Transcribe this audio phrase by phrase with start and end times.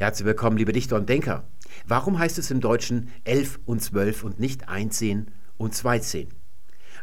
[0.00, 1.44] Herzlich willkommen, liebe Dichter und Denker.
[1.86, 5.04] Warum heißt es im Deutschen 11 und 12 und nicht 1
[5.58, 6.26] und 2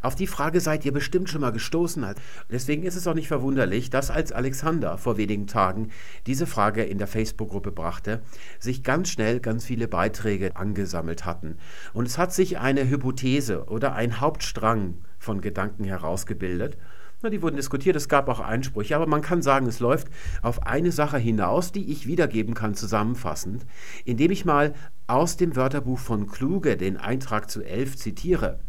[0.01, 2.03] Auf die Frage seid ihr bestimmt schon mal gestoßen.
[2.49, 5.91] Deswegen ist es auch nicht verwunderlich, dass als Alexander vor wenigen Tagen
[6.25, 8.23] diese Frage in der Facebook-Gruppe brachte,
[8.57, 11.57] sich ganz schnell ganz viele Beiträge angesammelt hatten.
[11.93, 16.79] Und es hat sich eine Hypothese oder ein Hauptstrang von Gedanken herausgebildet.
[17.23, 20.07] Na, die wurden diskutiert, es gab auch Einsprüche, aber man kann sagen, es läuft
[20.43, 23.65] auf eine Sache hinaus, die ich wiedergeben kann zusammenfassend,
[24.05, 24.75] indem ich mal
[25.07, 28.59] aus dem Wörterbuch von Kluge den Eintrag zu 11 zitiere.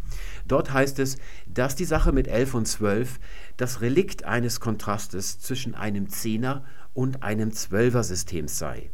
[0.46, 3.20] Dort heißt es, dass die Sache mit 11 und 12
[3.58, 8.90] das Relikt eines Kontrastes zwischen einem Zehner und einem Zwölfer-System sei.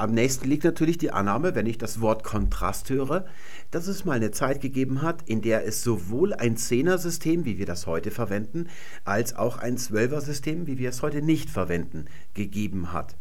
[0.00, 3.24] Am nächsten liegt natürlich die Annahme, wenn ich das Wort Kontrast höre,
[3.72, 7.66] dass es mal eine Zeit gegeben hat, in der es sowohl ein Zehner-System, wie wir
[7.66, 8.68] das heute verwenden,
[9.04, 13.16] als auch ein Zwölfer-System, wie wir es heute nicht verwenden, gegeben hat.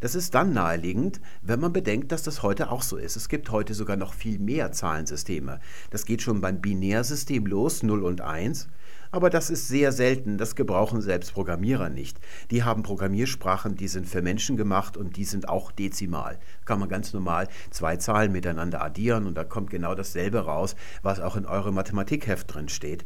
[0.00, 3.16] Das ist dann naheliegend, wenn man bedenkt, dass das heute auch so ist.
[3.16, 5.60] Es gibt heute sogar noch viel mehr Zahlensysteme.
[5.90, 8.68] Das geht schon beim Binärsystem los, 0 und 1.
[9.14, 12.18] Aber das ist sehr selten, das gebrauchen selbst Programmierer nicht.
[12.50, 16.40] Die haben Programmiersprachen, die sind für Menschen gemacht und die sind auch dezimal.
[16.64, 21.20] Kann man ganz normal zwei Zahlen miteinander addieren und da kommt genau dasselbe raus, was
[21.20, 23.04] auch in eurem Mathematikheft drin steht.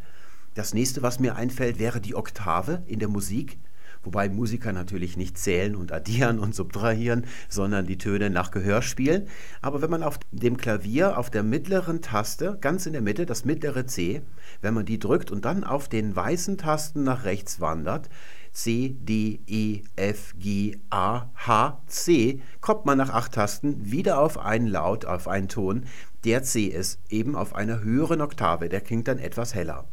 [0.55, 3.59] Das nächste, was mir einfällt, wäre die Oktave in der Musik
[4.02, 9.28] wobei Musiker natürlich nicht zählen und addieren und subtrahieren, sondern die Töne nach Gehör spielen.
[9.62, 13.44] Aber wenn man auf dem Klavier auf der mittleren Taste, ganz in der Mitte, das
[13.44, 14.22] mittlere C,
[14.62, 18.08] wenn man die drückt und dann auf den weißen Tasten nach rechts wandert,
[18.52, 24.38] C, D, E, F, G, A, H, C, kommt man nach acht Tasten wieder auf
[24.38, 25.84] einen Laut, auf einen Ton,
[26.24, 29.84] der C ist, eben auf einer höheren Oktave, der klingt dann etwas heller.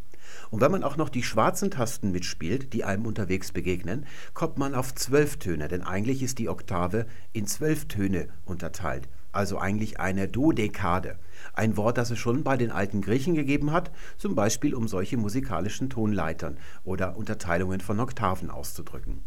[0.50, 4.76] Und wenn man auch noch die schwarzen Tasten mitspielt, die einem unterwegs begegnen, kommt man
[4.76, 9.08] auf zwölf Töne, denn eigentlich ist die Oktave in zwölf Töne unterteilt.
[9.32, 11.20] Also eigentlich eine Dodekade.
[11.54, 15.18] Ein Wort, das es schon bei den alten Griechen gegeben hat, zum Beispiel um solche
[15.18, 19.24] musikalischen Tonleitern oder Unterteilungen von Oktaven auszudrücken.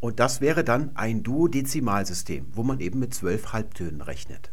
[0.00, 4.52] Und das wäre dann ein Duodezimalsystem, wo man eben mit zwölf Halbtönen rechnet.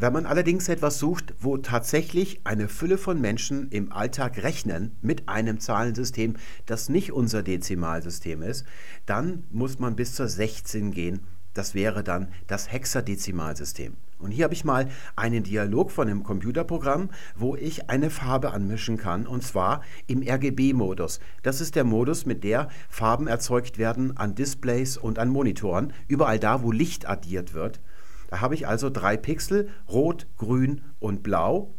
[0.00, 5.28] Wenn man allerdings etwas sucht, wo tatsächlich eine Fülle von Menschen im Alltag rechnen mit
[5.28, 6.36] einem Zahlensystem,
[6.66, 8.64] das nicht unser Dezimalsystem ist,
[9.06, 11.26] dann muss man bis zur 16 gehen.
[11.52, 13.96] Das wäre dann das Hexadezimalsystem.
[14.20, 18.98] Und hier habe ich mal einen Dialog von einem Computerprogramm, wo ich eine Farbe anmischen
[18.98, 21.18] kann, und zwar im RGB-Modus.
[21.42, 26.38] Das ist der Modus, mit der Farben erzeugt werden an Displays und an Monitoren, überall
[26.38, 27.80] da, wo Licht addiert wird.
[28.28, 31.74] Da habe ich also drei Pixel, rot, grün und blau.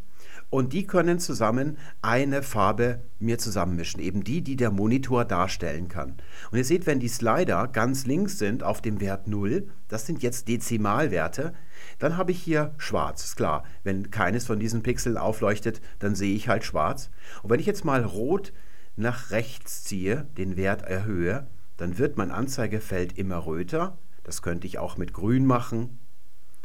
[0.49, 6.15] Und die können zusammen eine Farbe mir zusammenmischen, eben die, die der Monitor darstellen kann.
[6.51, 10.23] Und ihr seht, wenn die Slider ganz links sind auf dem Wert 0, das sind
[10.23, 11.53] jetzt Dezimalwerte,
[11.99, 13.63] dann habe ich hier schwarz, ist klar.
[13.83, 17.11] Wenn keines von diesen Pixeln aufleuchtet, dann sehe ich halt schwarz.
[17.43, 18.51] Und wenn ich jetzt mal rot
[18.95, 21.45] nach rechts ziehe, den Wert erhöhe,
[21.77, 23.99] dann wird mein Anzeigefeld immer röter.
[24.23, 25.99] Das könnte ich auch mit grün machen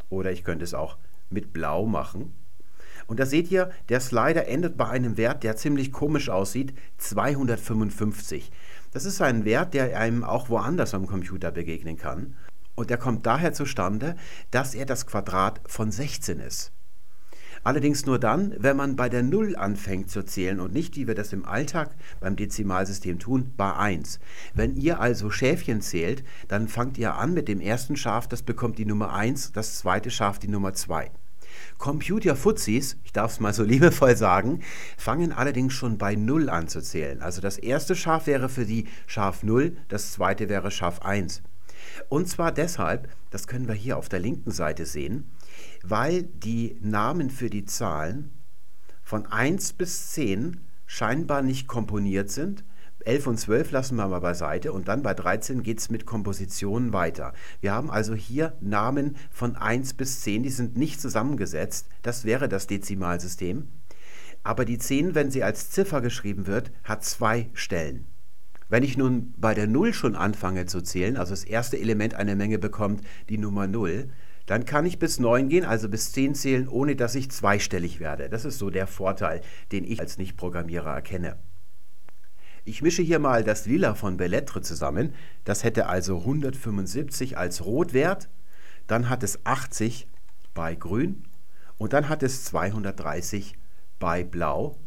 [0.09, 0.97] oder ich könnte es auch
[1.29, 2.33] mit Blau machen.
[3.07, 8.51] Und da seht ihr, der Slider endet bei einem Wert, der ziemlich komisch aussieht, 255.
[8.91, 12.35] Das ist ein Wert, der einem auch woanders am Computer begegnen kann.
[12.75, 14.15] Und der kommt daher zustande,
[14.51, 16.71] dass er das Quadrat von 16 ist.
[17.65, 21.15] Allerdings nur dann, wenn man bei der Null anfängt zu zählen und nicht, wie wir
[21.15, 21.89] das im Alltag
[22.19, 24.19] beim Dezimalsystem tun, bei 1.
[24.53, 28.77] Wenn ihr also Schäfchen zählt, dann fangt ihr an mit dem ersten Schaf, das bekommt
[28.77, 31.09] die Nummer 1, das zweite Schaf die Nummer 2.
[31.79, 34.61] Computer-Fuzis, ich darf es mal so liebevoll sagen,
[34.95, 37.23] fangen allerdings schon bei 0 an zu zählen.
[37.23, 41.41] Also das erste Schaf wäre für die Schaf 0, das zweite wäre Schaf 1.
[42.09, 45.31] Und zwar deshalb, das können wir hier auf der linken Seite sehen,
[45.89, 48.31] weil die Namen für die Zahlen
[49.03, 52.63] von 1 bis 10 scheinbar nicht komponiert sind.
[53.05, 56.91] 11 und 12 lassen wir mal beiseite und dann bei 13 geht es mit Kompositionen
[56.91, 57.33] weiter.
[57.61, 61.87] Wir haben also hier Namen von 1 bis 10, die sind nicht zusammengesetzt.
[62.01, 63.67] Das wäre das Dezimalsystem.
[64.43, 68.07] Aber die 10, wenn sie als Ziffer geschrieben wird, hat zwei Stellen.
[68.69, 72.35] Wenn ich nun bei der 0 schon anfange zu zählen, also das erste Element einer
[72.35, 74.09] Menge bekommt die Nummer 0,
[74.45, 78.29] dann kann ich bis 9 gehen, also bis 10 zählen, ohne dass ich zweistellig werde.
[78.29, 81.37] Das ist so der Vorteil, den ich als Nicht-Programmierer erkenne.
[82.63, 85.13] Ich mische hier mal das Lila von Bellettre zusammen.
[85.43, 88.29] Das hätte also 175 als Rotwert,
[88.87, 90.07] dann hat es 80
[90.53, 91.23] bei Grün
[91.77, 93.55] und dann hat es 230
[93.99, 94.77] bei Blau.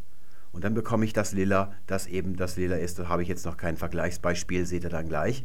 [0.51, 2.99] Und dann bekomme ich das Lila, das eben das Lila ist.
[2.99, 5.45] Da habe ich jetzt noch kein Vergleichsbeispiel, seht ihr dann gleich.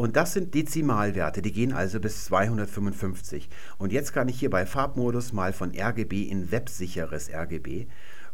[0.00, 3.50] Und das sind Dezimalwerte, die gehen also bis 255.
[3.76, 7.86] Und jetzt kann ich hier bei Farbmodus mal von RGB in websicheres RGB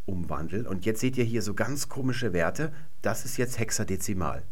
[0.04, 0.64] umwandeln.
[0.64, 2.72] Und jetzt seht ihr hier so ganz komische Werte.
[3.02, 4.44] Das ist jetzt hexadezimal.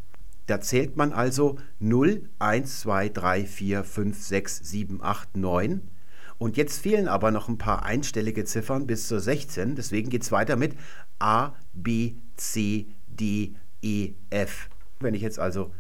[0.47, 5.83] Da zählt man also 0, 1, 2, 3, 4, 5, 6, 7, 8, 9.
[6.39, 9.77] Und jetzt fehlen aber noch ein paar einstellige Ziffern bis zur 16.
[9.77, 10.75] Deswegen geht es weiter mit
[11.21, 14.69] A, B, C, D, E, F.
[14.99, 15.71] Wenn ich jetzt also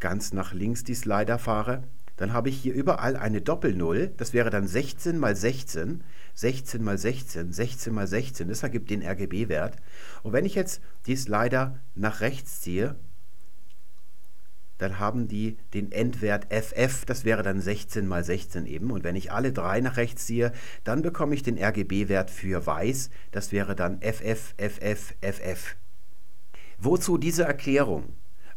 [0.00, 1.84] ganz nach links die Slider fahre,
[2.16, 4.12] dann habe ich hier überall eine Doppelnull.
[4.16, 6.04] Das wäre dann 16 mal 16,
[6.34, 8.48] 16 mal 16, 16 mal 16.
[8.48, 9.76] Das ergibt den RGB-Wert.
[10.22, 12.94] Und wenn ich jetzt die Slider nach rechts ziehe,
[14.78, 18.90] dann haben die den Endwert FF, das wäre dann 16 mal 16 eben.
[18.90, 20.52] Und wenn ich alle drei nach rechts ziehe,
[20.82, 25.76] dann bekomme ich den RGB-Wert für weiß, das wäre dann FF, FF, FF.
[26.78, 28.14] Wozu diese Erklärung?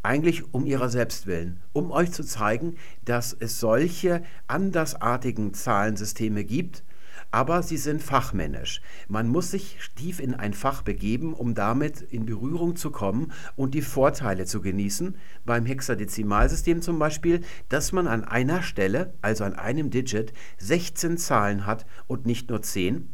[0.07, 6.85] Eigentlich um ihrer selbst willen, um euch zu zeigen, dass es solche andersartigen Zahlensysteme gibt,
[7.29, 8.79] aber sie sind fachmännisch.
[9.09, 13.73] Man muss sich tief in ein Fach begeben, um damit in Berührung zu kommen und
[13.73, 15.17] die Vorteile zu genießen.
[15.43, 21.65] Beim Hexadezimalsystem zum Beispiel, dass man an einer Stelle, also an einem Digit, 16 Zahlen
[21.65, 23.09] hat und nicht nur 10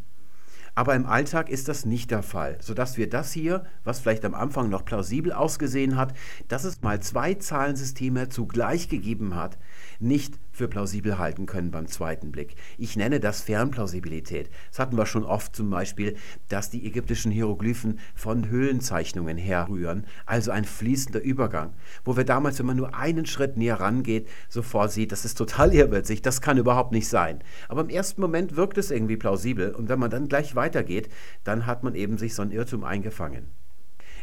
[0.76, 4.34] aber im Alltag ist das nicht der Fall, sodass wir das hier, was vielleicht am
[4.34, 6.14] Anfang noch plausibel ausgesehen hat,
[6.48, 9.58] dass es mal zwei Zahlensysteme zugleich gegeben hat,
[10.00, 12.56] nicht für plausibel halten können beim zweiten Blick.
[12.78, 14.50] Ich nenne das Fernplausibilität.
[14.70, 16.16] Das hatten wir schon oft zum Beispiel,
[16.48, 21.74] dass die ägyptischen Hieroglyphen von Höhlenzeichnungen herrühren, also ein fließender Übergang,
[22.06, 25.74] wo wir damals, wenn man nur einen Schritt näher rangeht, sofort sieht, das ist total
[25.74, 27.40] irrwitzig, das kann überhaupt nicht sein.
[27.68, 31.10] Aber im ersten Moment wirkt es irgendwie plausibel und wenn man dann gleich weitergeht,
[31.44, 33.52] dann hat man eben sich so ein Irrtum eingefangen.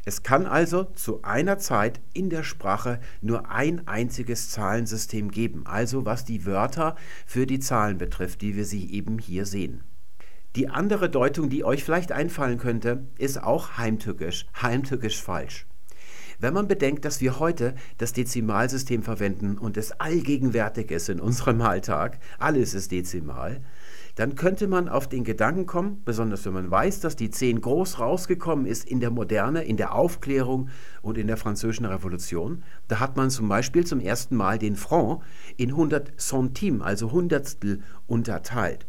[0.07, 6.07] Es kann also zu einer Zeit in der Sprache nur ein einziges Zahlensystem geben, also
[6.07, 6.97] was die Wörter
[7.27, 9.83] für die Zahlen betrifft, die wir sie eben hier sehen.
[10.57, 15.67] Die andere Deutung, die euch vielleicht einfallen könnte, ist auch heimtückisch, heimtückisch falsch.
[16.41, 21.61] Wenn man bedenkt, dass wir heute das Dezimalsystem verwenden und es allgegenwärtig ist in unserem
[21.61, 23.61] Alltag, alles ist dezimal,
[24.21, 28.01] dann könnte man auf den Gedanken kommen, besonders wenn man weiß, dass die 10 groß
[28.01, 30.69] rausgekommen ist in der Moderne, in der Aufklärung
[31.01, 32.63] und in der Französischen Revolution.
[32.87, 35.23] Da hat man zum Beispiel zum ersten Mal den Franc
[35.57, 38.87] in 100 Centimes, also Hundertstel, unterteilt.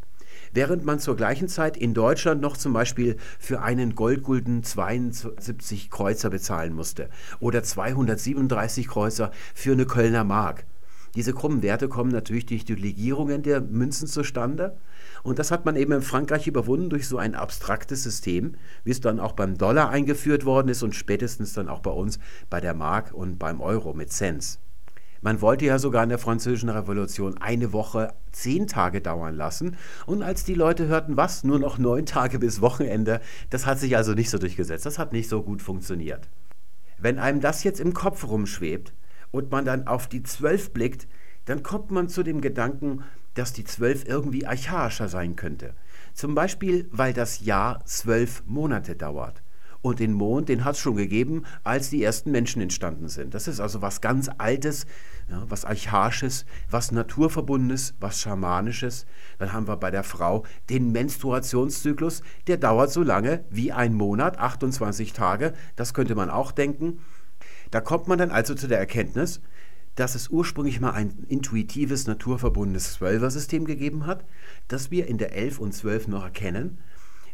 [0.51, 6.29] Während man zur gleichen Zeit in Deutschland noch zum Beispiel für einen Goldgulden 72 Kreuzer
[6.29, 10.65] bezahlen musste oder 237 Kreuzer für eine Kölner Mark.
[11.15, 14.77] Diese krummen Werte kommen natürlich durch die Legierungen der Münzen zustande
[15.23, 19.01] und das hat man eben in Frankreich überwunden durch so ein abstraktes System, wie es
[19.01, 22.19] dann auch beim Dollar eingeführt worden ist und spätestens dann auch bei uns
[22.49, 24.59] bei der Mark und beim Euro mit Cents.
[25.23, 29.77] Man wollte ja sogar in der Französischen Revolution eine Woche zehn Tage dauern lassen.
[30.07, 33.21] Und als die Leute hörten, was, nur noch neun Tage bis Wochenende,
[33.51, 34.87] das hat sich also nicht so durchgesetzt.
[34.87, 36.27] Das hat nicht so gut funktioniert.
[36.97, 38.93] Wenn einem das jetzt im Kopf rumschwebt
[39.31, 41.07] und man dann auf die zwölf blickt,
[41.45, 45.73] dann kommt man zu dem Gedanken, dass die zwölf irgendwie archaischer sein könnte.
[46.13, 49.41] Zum Beispiel, weil das Jahr zwölf Monate dauert.
[49.81, 53.33] Und den Mond, den hat es schon gegeben, als die ersten Menschen entstanden sind.
[53.33, 54.85] Das ist also was ganz Altes,
[55.27, 59.07] ja, was Archaisches, was Naturverbundenes, was Schamanisches.
[59.39, 64.37] Dann haben wir bei der Frau den Menstruationszyklus, der dauert so lange wie ein Monat,
[64.37, 65.53] 28 Tage.
[65.75, 66.99] Das könnte man auch denken.
[67.71, 69.41] Da kommt man dann also zu der Erkenntnis,
[69.95, 74.23] dass es ursprünglich mal ein intuitives, naturverbundenes Zwölfer-System gegeben hat,
[74.67, 76.79] das wir in der 11 und 12 noch erkennen.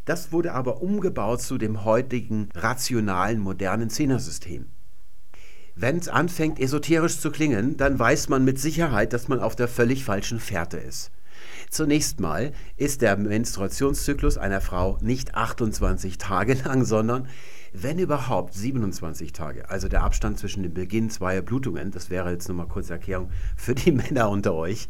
[0.06, 4.68] Das wurde aber umgebaut zu dem heutigen rationalen, modernen Zehnersystem.
[5.76, 9.68] Wenn es anfängt, esoterisch zu klingen, dann weiß man mit Sicherheit, dass man auf der
[9.68, 11.12] völlig falschen Fährte ist.
[11.70, 17.28] Zunächst mal ist der Menstruationszyklus einer Frau nicht 28 Tage lang, sondern
[17.84, 22.48] wenn überhaupt 27 Tage, also der Abstand zwischen dem Beginn zweier Blutungen, das wäre jetzt
[22.48, 24.88] nochmal kurze Erklärung für die Männer unter euch,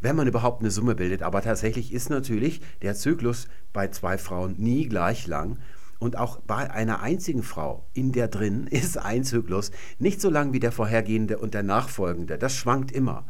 [0.00, 1.22] wenn man überhaupt eine Summe bildet.
[1.22, 5.58] Aber tatsächlich ist natürlich der Zyklus bei zwei Frauen nie gleich lang.
[6.00, 10.52] Und auch bei einer einzigen Frau in der drin ist ein Zyklus nicht so lang
[10.52, 12.38] wie der vorhergehende und der nachfolgende.
[12.38, 13.26] Das schwankt immer.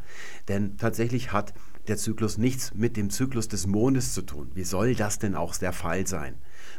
[0.48, 1.54] Denn tatsächlich hat
[1.88, 4.50] der Zyklus nichts mit dem Zyklus des Mondes zu tun.
[4.54, 6.34] Wie soll das denn auch der Fall sein?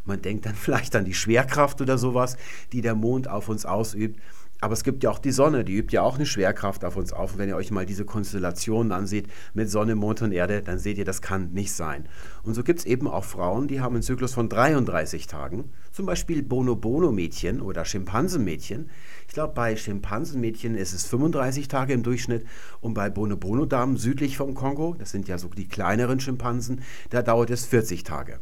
[0.10, 2.36] Man denkt dann vielleicht an die Schwerkraft oder sowas,
[2.74, 4.20] die der Mond auf uns ausübt.
[4.62, 7.14] Aber es gibt ja auch die Sonne, die übt ja auch eine Schwerkraft auf uns
[7.14, 7.32] auf.
[7.32, 10.98] Und wenn ihr euch mal diese Konstellationen ansieht mit Sonne, Mond und Erde, dann seht
[10.98, 12.10] ihr, das kann nicht sein.
[12.44, 15.72] Und so gibt es eben auch Frauen, die haben einen Zyklus von 33 Tagen.
[15.94, 18.90] Zum Beispiel Bono-Bono-Mädchen oder Schimpansenmädchen.
[19.28, 22.46] Ich glaube, bei Schimpansenmädchen ist es 35 Tage im Durchschnitt.
[22.82, 27.50] Und bei Bono-Bono-Damen südlich vom Kongo, das sind ja so die kleineren Schimpansen, da dauert
[27.50, 28.42] es 40 Tage.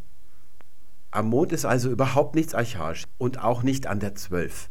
[1.18, 4.70] Am Mond ist also überhaupt nichts archaisch und auch nicht an der 12.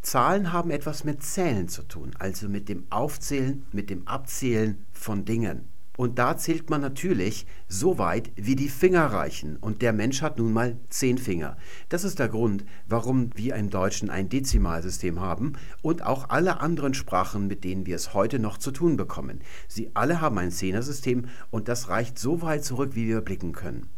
[0.00, 5.26] Zahlen haben etwas mit Zählen zu tun, also mit dem Aufzählen, mit dem Abzählen von
[5.26, 5.68] Dingen.
[5.98, 9.58] Und da zählt man natürlich so weit, wie die Finger reichen.
[9.58, 11.58] Und der Mensch hat nun mal zehn Finger.
[11.90, 16.94] Das ist der Grund, warum wir im Deutschen ein Dezimalsystem haben und auch alle anderen
[16.94, 19.42] Sprachen, mit denen wir es heute noch zu tun bekommen.
[19.66, 23.90] Sie alle haben ein Zehnersystem und das reicht so weit zurück, wie wir blicken können.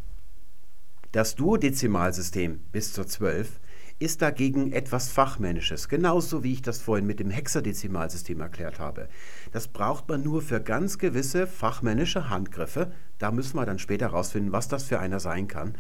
[1.13, 3.59] Das Duodezimalsystem bis zur 12
[3.99, 9.09] ist dagegen etwas Fachmännisches, genauso wie ich das vorhin mit dem Hexadezimalsystem erklärt habe.
[9.51, 12.93] Das braucht man nur für ganz gewisse fachmännische Handgriffe.
[13.19, 15.75] Da müssen wir dann später herausfinden, was das für einer sein kann.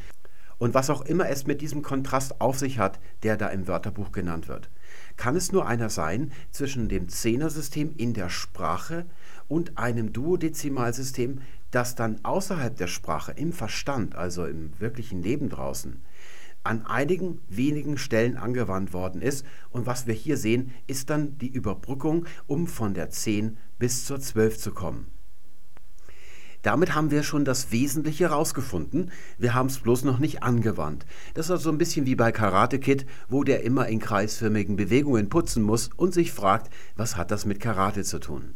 [0.59, 4.11] Und was auch immer es mit diesem Kontrast auf sich hat, der da im Wörterbuch
[4.11, 4.69] genannt wird.
[5.17, 9.07] Kann es nur einer sein zwischen dem Zehnersystem in der Sprache
[9.47, 16.01] und einem Duodezimalsystem, das dann außerhalb der Sprache, im Verstand, also im wirklichen Leben draußen,
[16.63, 19.47] an einigen wenigen Stellen angewandt worden ist.
[19.71, 24.21] Und was wir hier sehen, ist dann die Überbrückung, um von der 10 bis zur
[24.21, 25.07] 12 zu kommen.
[26.63, 29.11] Damit haben wir schon das Wesentliche herausgefunden.
[29.39, 31.07] Wir haben es bloß noch nicht angewandt.
[31.33, 35.31] Das ist also ein bisschen wie bei Karate Kid, wo der immer in kreisförmigen Bewegungen
[35.31, 38.55] putzen muss und sich fragt, was hat das mit Karate zu tun?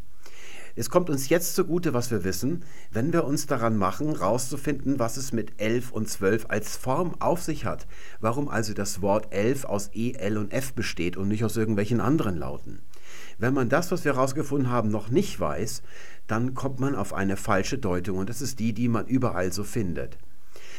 [0.76, 5.16] Es kommt uns jetzt zugute, was wir wissen, wenn wir uns daran machen, rauszufinden, was
[5.16, 7.86] es mit 11 und 12 als Form auf sich hat.
[8.18, 12.00] Warum also das Wort 11 aus E, L und F besteht und nicht aus irgendwelchen
[12.00, 12.80] anderen Lauten.
[13.38, 15.82] Wenn man das, was wir herausgefunden haben, noch nicht weiß,
[16.26, 19.62] dann kommt man auf eine falsche Deutung und das ist die, die man überall so
[19.62, 20.18] findet.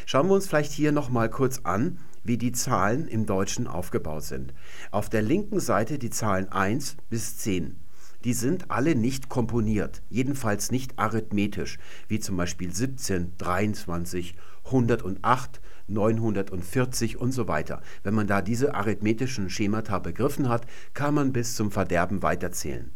[0.05, 4.53] Schauen wir uns vielleicht hier nochmal kurz an, wie die Zahlen im Deutschen aufgebaut sind.
[4.91, 7.77] Auf der linken Seite die Zahlen 1 bis 10
[8.25, 11.77] die sind alle nicht komponiert, jedenfalls nicht arithmetisch,
[12.07, 17.83] wie zum Beispiel 17, 23, 108, 940 und so weiter.
[18.01, 20.65] Wenn man da diese arithmetischen Schemata begriffen hat,
[20.95, 22.91] kann man bis zum Verderben weiterzählen.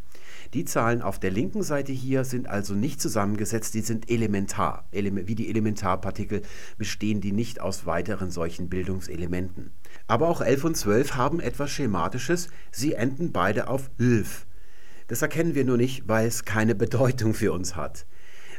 [0.55, 4.87] Die Zahlen auf der linken Seite hier sind also nicht zusammengesetzt, die sind elementar.
[4.91, 6.41] Wie die Elementarpartikel
[6.79, 9.69] bestehen die nicht aus weiteren solchen Bildungselementen.
[10.07, 14.47] Aber auch 11 und 12 haben etwas Schematisches, sie enden beide auf Lv.
[15.09, 18.05] Das erkennen wir nur nicht, weil es keine Bedeutung für uns hat.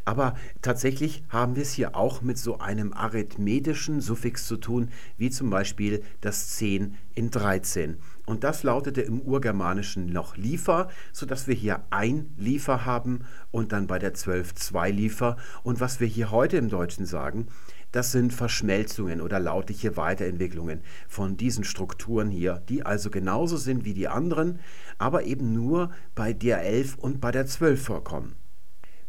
[0.04, 5.30] Aber tatsächlich haben wir es hier auch mit so einem arithmetischen Suffix zu tun, wie
[5.30, 7.98] zum Beispiel das 10 in 13.
[8.30, 13.88] Und das lautete im Urgermanischen noch Liefer, sodass wir hier ein Liefer haben und dann
[13.88, 15.36] bei der 12 zwei Liefer.
[15.64, 17.48] Und was wir hier heute im Deutschen sagen,
[17.90, 23.94] das sind Verschmelzungen oder lautliche Weiterentwicklungen von diesen Strukturen hier, die also genauso sind wie
[23.94, 24.60] die anderen,
[24.98, 28.36] aber eben nur bei der 11 und bei der 12 vorkommen.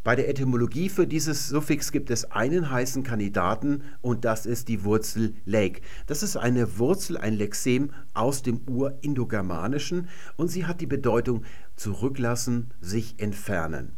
[0.04, 4.82] Bei der Etymologie für dieses Suffix gibt es einen heißen Kandidaten und das ist die
[4.82, 5.80] Wurzel Lake.
[6.08, 11.44] Das ist eine Wurzel, ein Lexem aus dem Urindogermanischen und sie hat die Bedeutung
[11.76, 13.92] zurücklassen, sich entfernen.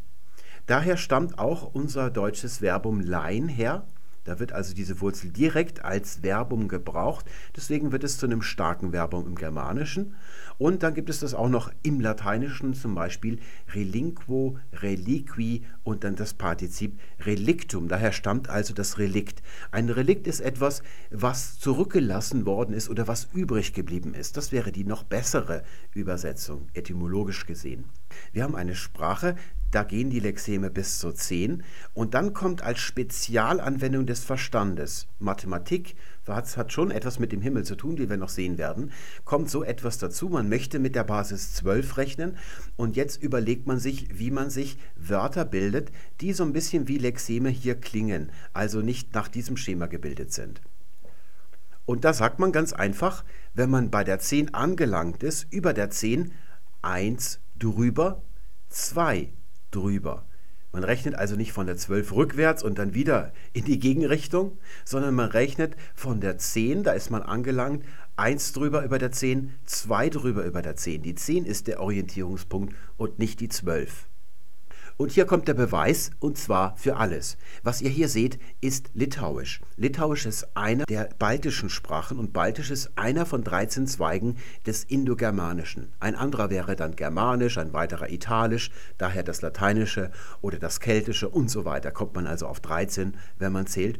[0.66, 3.86] Daher stammt auch unser deutsches Verbum leihen her,
[4.24, 7.26] da wird also diese Wurzel direkt als Verbum gebraucht.
[7.56, 10.14] Deswegen wird es zu einem starken Verbum im Germanischen.
[10.56, 13.38] Und dann gibt es das auch noch im Lateinischen, zum Beispiel
[13.74, 17.88] relinquo, reliqui und dann das Partizip relictum.
[17.88, 19.42] Daher stammt also das Relikt.
[19.72, 24.36] Ein Relikt ist etwas, was zurückgelassen worden ist oder was übrig geblieben ist.
[24.36, 27.84] Das wäre die noch bessere Übersetzung, etymologisch gesehen.
[28.32, 29.36] Wir haben eine Sprache,
[29.74, 31.62] da gehen die Lexeme bis zu 10.
[31.94, 35.96] Und dann kommt als Spezialanwendung des Verstandes, Mathematik,
[36.28, 38.92] hat, hat schon etwas mit dem Himmel zu tun, wie wir noch sehen werden,
[39.24, 40.28] kommt so etwas dazu.
[40.28, 42.36] Man möchte mit der Basis 12 rechnen
[42.76, 45.90] und jetzt überlegt man sich, wie man sich Wörter bildet,
[46.20, 50.60] die so ein bisschen wie Lexeme hier klingen, also nicht nach diesem Schema gebildet sind.
[51.86, 55.90] Und da sagt man ganz einfach, wenn man bei der 10 angelangt ist, über der
[55.90, 56.32] 10
[56.80, 58.22] 1 drüber,
[58.70, 59.32] 2
[59.74, 60.24] drüber.
[60.72, 65.14] Man rechnet also nicht von der 12 rückwärts und dann wieder in die Gegenrichtung, sondern
[65.14, 67.84] man rechnet von der 10, da ist man angelangt,
[68.16, 71.02] 1 drüber über der 10, 2 drüber über der 10.
[71.02, 74.06] Die 10 ist der Orientierungspunkt und nicht die 12.
[74.96, 77.36] Und hier kommt der Beweis, und zwar für alles.
[77.64, 79.60] Was ihr hier seht, ist Litauisch.
[79.76, 84.36] Litauisch ist einer der baltischen Sprachen und Baltisch ist einer von 13 Zweigen
[84.66, 85.92] des Indogermanischen.
[85.98, 91.50] Ein anderer wäre dann Germanisch, ein weiterer Italisch, daher das Lateinische oder das Keltische und
[91.50, 91.90] so weiter.
[91.90, 93.98] Kommt man also auf 13, wenn man zählt.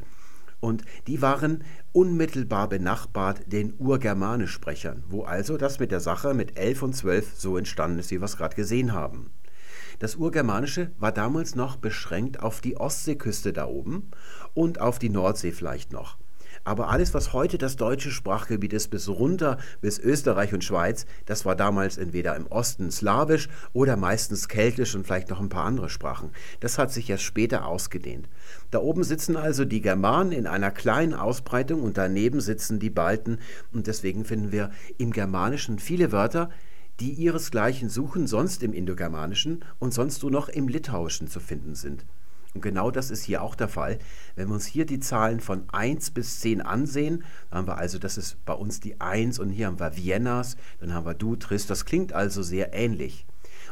[0.61, 6.83] Und die waren unmittelbar benachbart den Urgermanischsprechern, wo also das mit der Sache mit 11
[6.85, 9.31] und 12 so entstanden ist, wie wir es gerade gesehen haben.
[9.99, 14.11] Das Urgermanische war damals noch beschränkt auf die Ostseeküste da oben
[14.55, 16.17] und auf die Nordsee vielleicht noch.
[16.67, 21.45] Aber alles, was heute das deutsche Sprachgebiet ist, bis runter bis Österreich und Schweiz, das
[21.45, 25.91] war damals entweder im Osten slawisch oder meistens keltisch und vielleicht noch ein paar andere
[25.91, 26.31] Sprachen.
[26.61, 28.29] Das hat sich erst später ausgedehnt.
[28.71, 33.39] Da oben sitzen also die Germanen in einer kleinen Ausbreitung und daneben sitzen die Balten
[33.73, 36.49] und deswegen finden wir im Germanischen viele Wörter,
[37.01, 42.05] die ihresgleichen suchen, sonst im Indogermanischen und sonst nur noch im Litauischen zu finden sind.
[42.55, 43.99] Und genau das ist hier auch der Fall.
[44.37, 47.99] Wenn wir uns hier die Zahlen von 1 bis 10 ansehen, dann haben wir also,
[47.99, 51.35] das ist bei uns die 1 und hier haben wir Viennas, dann haben wir du,
[51.35, 53.27] Tris, das klingt also sehr ähnlich.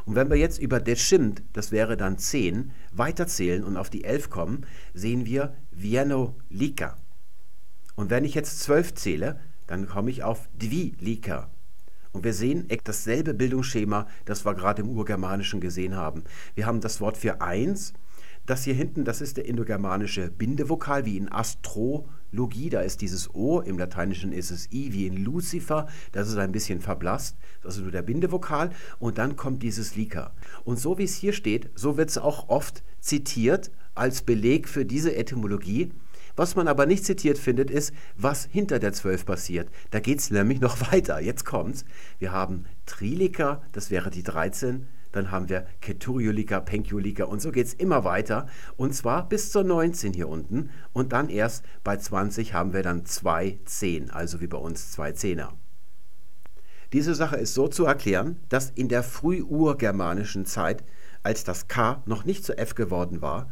[0.04, 4.30] Und wenn wir jetzt über Deschimt, das wäre dann 10, weiterzählen und auf die 11
[4.30, 6.96] kommen, sehen wir Vieno Lika.
[7.94, 9.38] Und wenn ich jetzt 12 zähle,
[9.68, 11.51] dann komme ich auf Dvi Lika.
[12.12, 16.24] Und wir sehen dasselbe Bildungsschema, das wir gerade im Urgermanischen gesehen haben.
[16.54, 17.94] Wir haben das Wort für eins.
[18.44, 23.60] Das hier hinten, das ist der indogermanische Bindevokal, wie in Astrologie, da ist dieses O,
[23.60, 27.82] im Lateinischen ist es I, wie in Lucifer, das ist ein bisschen verblasst, das ist
[27.82, 30.32] nur der Bindevokal, und dann kommt dieses Lika.
[30.64, 34.84] Und so wie es hier steht, so wird es auch oft zitiert als Beleg für
[34.84, 35.92] diese Etymologie,
[36.36, 39.68] was man aber nicht zitiert findet, ist, was hinter der 12 passiert.
[39.90, 41.20] Da geht es nämlich noch weiter.
[41.20, 41.84] Jetzt kommt's.
[42.18, 44.86] Wir haben Trilika, das wäre die 13.
[45.12, 48.46] Dann haben wir Keturiolika, Penkiolika und so geht es immer weiter.
[48.76, 50.70] Und zwar bis zur 19 hier unten.
[50.94, 55.12] Und dann erst bei 20 haben wir dann zwei 10, also wie bei uns zwei
[55.12, 55.52] Zehner.
[56.92, 60.84] Diese Sache ist so zu erklären, dass in der frühurgermanischen Zeit,
[61.22, 63.50] als das K noch nicht zu F geworden war,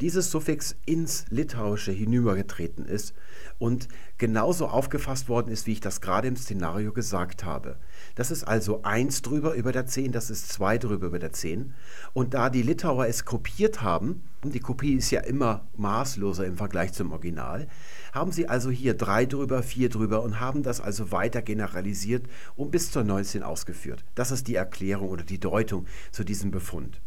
[0.00, 3.14] dieses Suffix ins Litauische hinübergetreten ist
[3.58, 3.88] und
[4.18, 7.78] genauso aufgefasst worden ist, wie ich das gerade im Szenario gesagt habe.
[8.14, 11.74] Das ist also 1 drüber über der 10, das ist 2 drüber über der 10.
[12.12, 16.56] Und da die Litauer es kopiert haben, und die Kopie ist ja immer maßloser im
[16.56, 17.66] Vergleich zum Original,
[18.12, 22.70] haben sie also hier 3 drüber, 4 drüber und haben das also weiter generalisiert und
[22.70, 24.04] bis zur 19 ausgeführt.
[24.14, 27.00] Das ist die Erklärung oder die Deutung zu diesem Befund.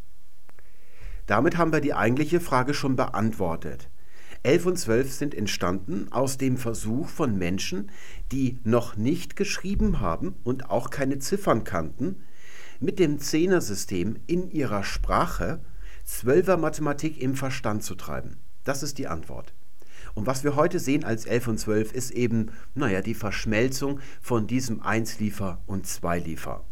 [1.30, 3.92] Damit haben wir die eigentliche Frage schon beantwortet.
[4.42, 7.92] 11 und 12 sind entstanden aus dem Versuch von Menschen,
[8.32, 12.24] die noch nicht geschrieben haben und auch keine Ziffern kannten,
[12.80, 15.62] mit dem Zehnersystem in ihrer Sprache
[16.04, 18.38] Zwölfer Mathematik im Verstand zu treiben.
[18.64, 19.54] Das ist die Antwort.
[20.16, 24.48] Und was wir heute sehen als 11 und 12 ist eben, naja, die Verschmelzung von
[24.48, 26.66] diesem 1-Liefer und 2-Liefer.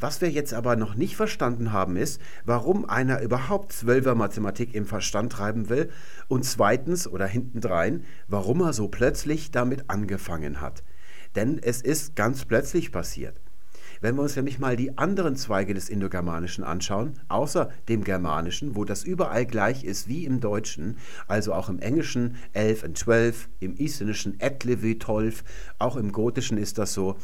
[0.00, 4.86] Was wir jetzt aber noch nicht verstanden haben, ist, warum einer überhaupt Zwölfer Mathematik im
[4.86, 5.90] Verstand treiben will
[6.28, 10.84] und zweitens oder hintendrein, warum er so plötzlich damit angefangen hat.
[11.34, 13.40] Denn es ist ganz plötzlich passiert.
[14.00, 18.84] Wenn wir uns nämlich mal die anderen Zweige des Indogermanischen anschauen, außer dem Germanischen, wo
[18.84, 23.76] das überall gleich ist wie im Deutschen, also auch im Englischen 11 und 12, im
[23.76, 25.42] Isländischen etlevi 12,
[25.80, 27.16] auch im Gotischen ist das so,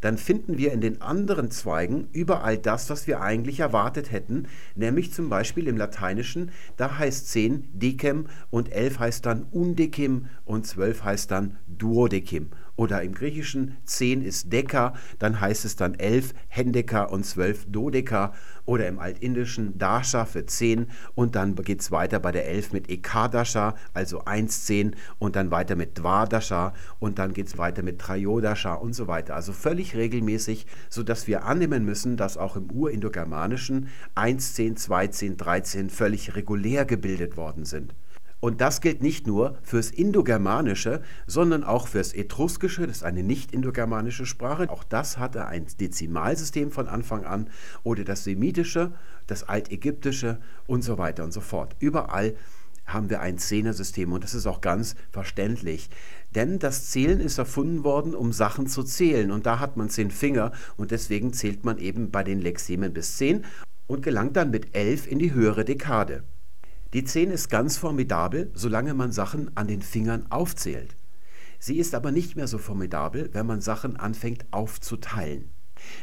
[0.00, 5.12] dann finden wir in den anderen Zweigen überall das, was wir eigentlich erwartet hätten, nämlich
[5.12, 11.04] zum Beispiel im Lateinischen, da heißt 10 Decem und 11 heißt dann Undecim und 12
[11.04, 12.50] heißt dann Duodecim.
[12.80, 18.32] Oder im Griechischen 10 ist Deka, dann heißt es dann 11 Hendeka und 12 Dodeka.
[18.64, 22.88] Oder im Altindischen Dasha für 10 und dann geht es weiter bei der 11 mit
[22.88, 27.98] Ekadasha, also 1, 10 und dann weiter mit Dvadasha und dann geht es weiter mit
[27.98, 29.34] Trayodasha und so weiter.
[29.34, 35.36] Also völlig regelmäßig, sodass wir annehmen müssen, dass auch im Urindogermanischen 1, 10, 2, 10,
[35.36, 37.94] 13 völlig regulär gebildet worden sind.
[38.40, 44.24] Und das gilt nicht nur fürs Indogermanische, sondern auch fürs Etruskische, das ist eine nicht-indogermanische
[44.24, 44.68] Sprache.
[44.70, 47.50] Auch das hatte ein Dezimalsystem von Anfang an.
[47.82, 48.92] Oder das Semitische,
[49.26, 51.76] das Altägyptische und so weiter und so fort.
[51.80, 52.34] Überall
[52.86, 55.90] haben wir ein Zehnersystem und das ist auch ganz verständlich.
[56.34, 59.30] Denn das Zählen ist erfunden worden, um Sachen zu zählen.
[59.30, 63.16] Und da hat man zehn Finger und deswegen zählt man eben bei den Lexemen bis
[63.16, 63.44] zehn
[63.86, 66.24] und gelangt dann mit elf in die höhere Dekade.
[66.92, 70.96] Die 10 ist ganz formidabel, solange man Sachen an den Fingern aufzählt.
[71.60, 75.50] Sie ist aber nicht mehr so formidabel, wenn man Sachen anfängt aufzuteilen.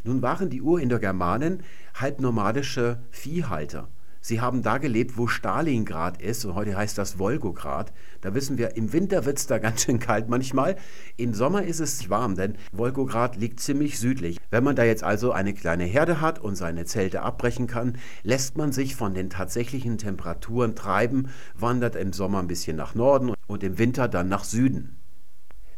[0.05, 3.89] Nun waren die Urindogermanen halbnomadische Viehhalter.
[4.27, 7.93] Sie haben da gelebt, wo Stalingrad ist und heute heißt das Wolgograd.
[8.19, 10.75] Da wissen wir, im Winter wird es da ganz schön kalt manchmal.
[11.15, 14.37] Im Sommer ist es warm, denn Wolgograd liegt ziemlich südlich.
[14.51, 18.57] Wenn man da jetzt also eine kleine Herde hat und seine Zelte abbrechen kann, lässt
[18.57, 23.63] man sich von den tatsächlichen Temperaturen treiben, wandert im Sommer ein bisschen nach Norden und
[23.63, 24.97] im Winter dann nach Süden.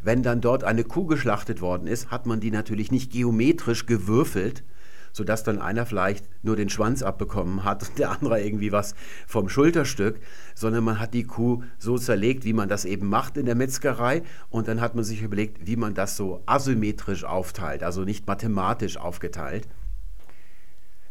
[0.01, 4.63] Wenn dann dort eine Kuh geschlachtet worden ist, hat man die natürlich nicht geometrisch gewürfelt,
[5.11, 8.95] sodass dann einer vielleicht nur den Schwanz abbekommen hat und der andere irgendwie was
[9.27, 10.19] vom Schulterstück,
[10.55, 14.23] sondern man hat die Kuh so zerlegt, wie man das eben macht in der Metzgerei
[14.49, 18.97] und dann hat man sich überlegt, wie man das so asymmetrisch aufteilt, also nicht mathematisch
[18.97, 19.67] aufgeteilt.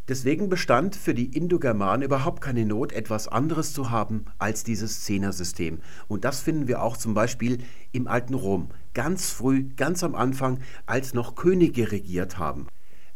[0.08, 5.80] Deswegen bestand für die Indogermanen überhaupt keine Not, etwas anderes zu haben als dieses Zehnersystem.
[6.08, 7.58] Und das finden wir auch zum Beispiel
[7.92, 12.68] im alten Rom, ganz früh, ganz am Anfang, als noch Könige regiert haben.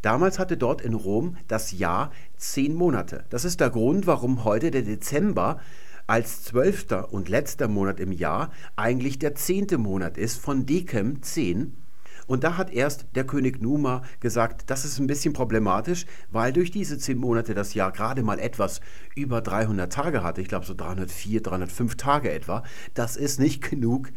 [0.03, 3.25] Damals hatte dort in Rom das Jahr zehn Monate.
[3.31, 5.61] Das ist der Grund, warum heute der Dezember
[6.09, 11.77] als zwölfter und letzter Monat im Jahr eigentlich der zehnte Monat ist, von Decem zehn.
[12.27, 16.71] Und da hat erst der König Numa gesagt, das ist ein bisschen problematisch, weil durch
[16.71, 18.81] diese zehn Monate das Jahr gerade mal etwas
[19.15, 20.41] über 300 Tage hatte.
[20.41, 22.63] Ich glaube so 304, 305 Tage etwa.
[22.95, 24.11] Das ist nicht genug,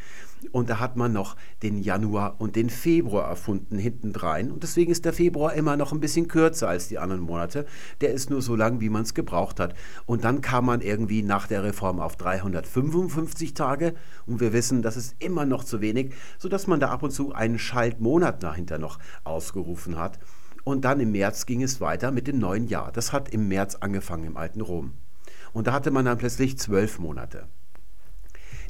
[0.52, 4.52] und da hat man noch den Januar und den Februar erfunden hintendrein.
[4.52, 7.66] Und deswegen ist der Februar immer noch ein bisschen kürzer als die anderen Monate.
[8.02, 9.76] Der ist nur so lang, wie man es gebraucht hat.
[10.06, 13.96] Und dann kam man irgendwie nach der Reform auf 355 Tage.
[14.26, 17.34] Und wir wissen, das ist immer noch zu wenig, sodass man da ab und zu
[17.34, 20.20] einen Schaltmonat dahinter noch ausgerufen hat.
[20.64, 22.92] Und dann im März ging es weiter mit dem neuen Jahr.
[22.92, 24.94] Das hat im März angefangen im alten Rom.
[25.54, 27.48] Und da hatte man dann plötzlich zwölf Monate.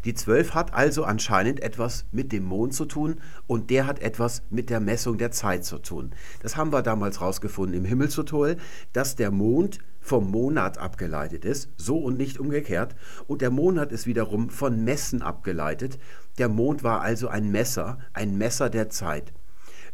[0.05, 3.15] Die 12 hat also anscheinend etwas mit dem Mond zu tun
[3.47, 6.11] und der hat etwas mit der Messung der Zeit zu tun.
[6.43, 8.57] Das haben wir damals rausgefunden im Himmelstutorial,
[8.93, 14.05] dass der Mond vom Monat abgeleitet ist, so und nicht umgekehrt, und der Monat ist
[14.05, 15.97] wiederum von Messen abgeleitet.
[16.37, 19.33] Der Mond war also ein Messer, ein Messer der Zeit.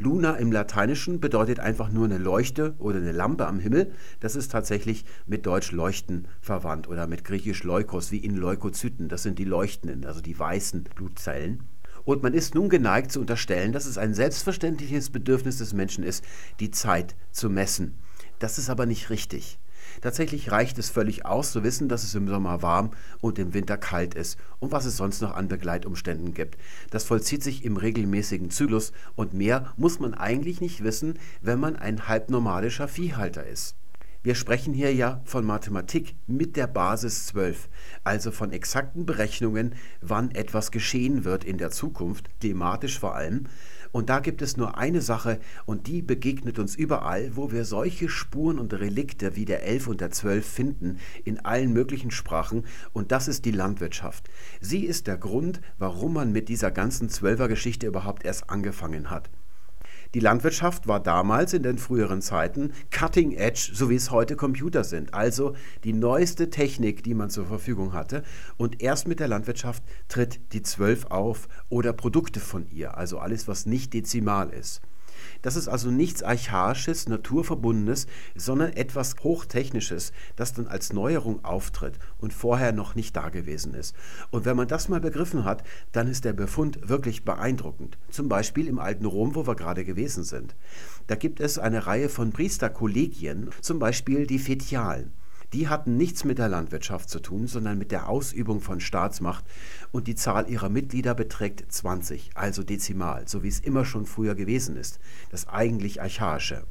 [0.02, 3.92] Luna im Lateinischen bedeutet einfach nur eine Leuchte oder eine Lampe am Himmel.
[4.20, 9.10] Das ist tatsächlich mit Deutsch Leuchten verwandt oder mit Griechisch Leukos wie in Leukozyten.
[9.10, 11.64] Das sind die Leuchtenden, also die weißen Blutzellen.
[12.04, 16.24] Und man ist nun geneigt zu unterstellen, dass es ein selbstverständliches Bedürfnis des Menschen ist,
[16.60, 18.00] die Zeit zu messen.
[18.40, 19.60] Das ist aber nicht richtig.
[20.02, 23.78] Tatsächlich reicht es völlig aus zu wissen, dass es im Sommer warm und im Winter
[23.78, 26.58] kalt ist und was es sonst noch an Begleitumständen gibt.
[26.90, 31.76] Das vollzieht sich im regelmäßigen Zyklus und mehr muss man eigentlich nicht wissen, wenn man
[31.76, 33.76] ein halbnomadischer Viehhalter ist.
[34.24, 37.68] Wir sprechen hier ja von Mathematik mit der Basis 12,
[38.04, 43.46] also von exakten Berechnungen, wann etwas geschehen wird in der Zukunft, klimatisch vor allem,
[43.92, 48.10] und da gibt es nur eine Sache und die begegnet uns überall, wo wir solche
[48.10, 53.12] Spuren und Relikte wie der Elf und der Zwölf finden, in allen möglichen Sprachen, und
[53.12, 54.30] das ist die Landwirtschaft.
[54.60, 59.30] Sie ist der Grund, warum man mit dieser ganzen Zwölfergeschichte überhaupt erst angefangen hat.
[60.14, 64.84] Die Landwirtschaft war damals in den früheren Zeiten cutting edge, so wie es heute Computer
[64.84, 68.24] sind, also die neueste Technik, die man zur Verfügung hatte.
[68.58, 73.48] Und erst mit der Landwirtschaft tritt die 12 auf oder Produkte von ihr, also alles,
[73.48, 74.82] was nicht dezimal ist.
[75.42, 82.34] Das ist also nichts Archaisches, Naturverbundenes, sondern etwas Hochtechnisches, das dann als Neuerung auftritt und
[82.34, 83.96] vorher noch nicht da gewesen ist.
[84.30, 87.98] Und wenn man das mal begriffen hat, dann ist der Befund wirklich beeindruckend.
[88.10, 90.56] Zum Beispiel im alten Rom, wo wir gerade gewesen sind.
[91.08, 95.12] Da gibt es eine Reihe von Priesterkollegien, zum Beispiel die Fetialen
[95.54, 99.44] die hatten nichts mit der Landwirtschaft zu tun, sondern mit der Ausübung von Staatsmacht
[99.92, 104.36] und die Zahl ihrer Mitglieder beträgt 20, also dezimal, so wie es immer schon früher
[104.36, 106.66] gewesen ist, das eigentlich archaische.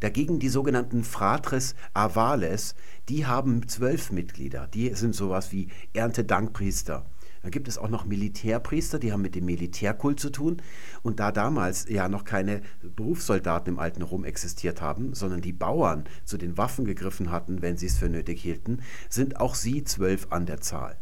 [0.00, 2.74] Dagegen die sogenannten Fratres Avales,
[3.08, 7.04] die haben zwölf Mitglieder, die sind sowas wie Erntedankpriester.
[7.42, 10.62] Dann gibt es auch noch Militärpriester, die haben mit dem Militärkult zu tun.
[11.02, 16.04] Und da damals ja noch keine Berufssoldaten im alten Rom existiert haben, sondern die Bauern
[16.24, 20.28] zu den Waffen gegriffen hatten, wenn sie es für nötig hielten, sind auch sie zwölf
[20.30, 20.96] an der Zahl.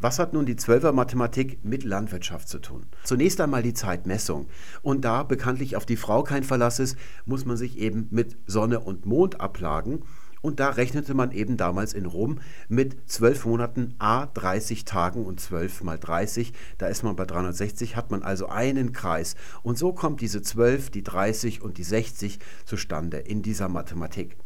[0.00, 2.86] Was hat nun die Zwölfer Mathematik mit Landwirtschaft zu tun?
[3.02, 4.46] Zunächst einmal die Zeitmessung.
[4.80, 8.78] Und da bekanntlich auf die Frau kein Verlass ist, muss man sich eben mit Sonne
[8.78, 10.04] und Mond ablagen.
[10.40, 15.40] Und da rechnete man eben damals in Rom mit zwölf Monaten a 30 Tagen und
[15.40, 16.52] 12 mal 30.
[16.78, 19.34] Da ist man bei 360, hat man also einen Kreis.
[19.62, 24.36] Und so kommt diese 12, die 30 und die 60 zustande in dieser Mathematik.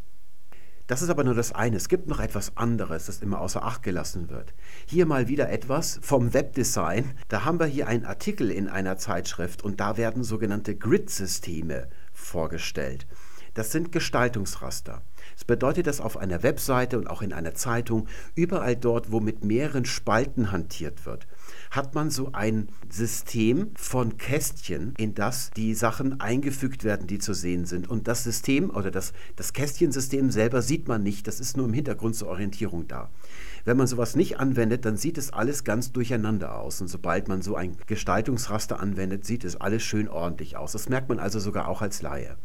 [0.88, 1.76] Das ist aber nur das eine.
[1.76, 4.52] Es gibt noch etwas anderes, das immer außer Acht gelassen wird.
[4.84, 7.12] Hier mal wieder etwas vom Webdesign.
[7.28, 13.06] Da haben wir hier einen Artikel in einer Zeitschrift und da werden sogenannte Grid-Systeme vorgestellt.
[13.54, 15.02] Das sind Gestaltungsraster.
[15.42, 19.44] Das bedeutet, dass auf einer Webseite und auch in einer Zeitung, überall dort, wo mit
[19.44, 21.26] mehreren Spalten hantiert wird,
[21.72, 27.34] hat man so ein System von Kästchen, in das die Sachen eingefügt werden, die zu
[27.34, 27.90] sehen sind.
[27.90, 31.72] Und das System oder das, das Kästchensystem selber sieht man nicht, das ist nur im
[31.72, 33.10] Hintergrund zur Orientierung da.
[33.64, 36.80] Wenn man sowas nicht anwendet, dann sieht es alles ganz durcheinander aus.
[36.80, 40.72] Und sobald man so ein Gestaltungsraster anwendet, sieht es alles schön ordentlich aus.
[40.72, 42.36] Das merkt man also sogar auch als Laie.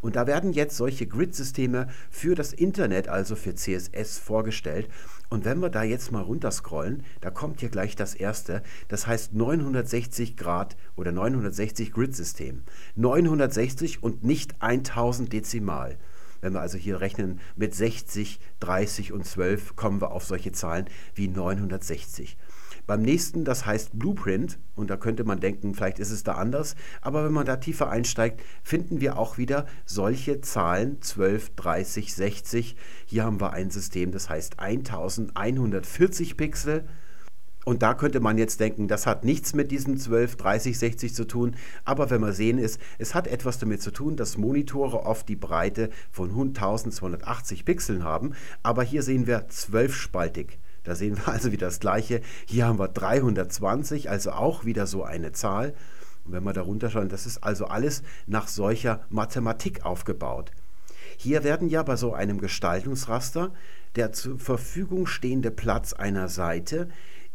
[0.00, 4.88] Und da werden jetzt solche Grid-Systeme für das Internet, also für CSS, vorgestellt.
[5.30, 8.62] Und wenn wir da jetzt mal runterscrollen, da kommt hier gleich das erste.
[8.88, 12.62] Das heißt 960 Grad oder 960 Grid-System.
[12.96, 15.98] 960 und nicht 1000 Dezimal.
[16.44, 20.90] Wenn wir also hier rechnen mit 60, 30 und 12, kommen wir auf solche Zahlen
[21.14, 22.36] wie 960.
[22.86, 26.76] Beim nächsten, das heißt Blueprint, und da könnte man denken, vielleicht ist es da anders,
[27.00, 32.76] aber wenn man da tiefer einsteigt, finden wir auch wieder solche Zahlen 12, 30, 60.
[33.06, 36.86] Hier haben wir ein System, das heißt 1140 Pixel.
[37.64, 41.24] Und da könnte man jetzt denken, das hat nichts mit diesem 12, 30, 60 zu
[41.26, 41.56] tun.
[41.84, 45.36] Aber wenn wir sehen ist, es hat etwas damit zu tun, dass Monitore oft die
[45.36, 48.34] Breite von 1280 Pixeln haben.
[48.62, 50.58] Aber hier sehen wir zwölfspaltig.
[50.84, 52.20] Da sehen wir also wieder das gleiche.
[52.46, 55.74] Hier haben wir 320, also auch wieder so eine Zahl.
[56.24, 60.50] Und wenn wir da runterschauen, das ist also alles nach solcher Mathematik aufgebaut.
[61.16, 63.52] Hier werden ja bei so einem Gestaltungsraster
[63.96, 66.88] der zur Verfügung stehende Platz einer Seite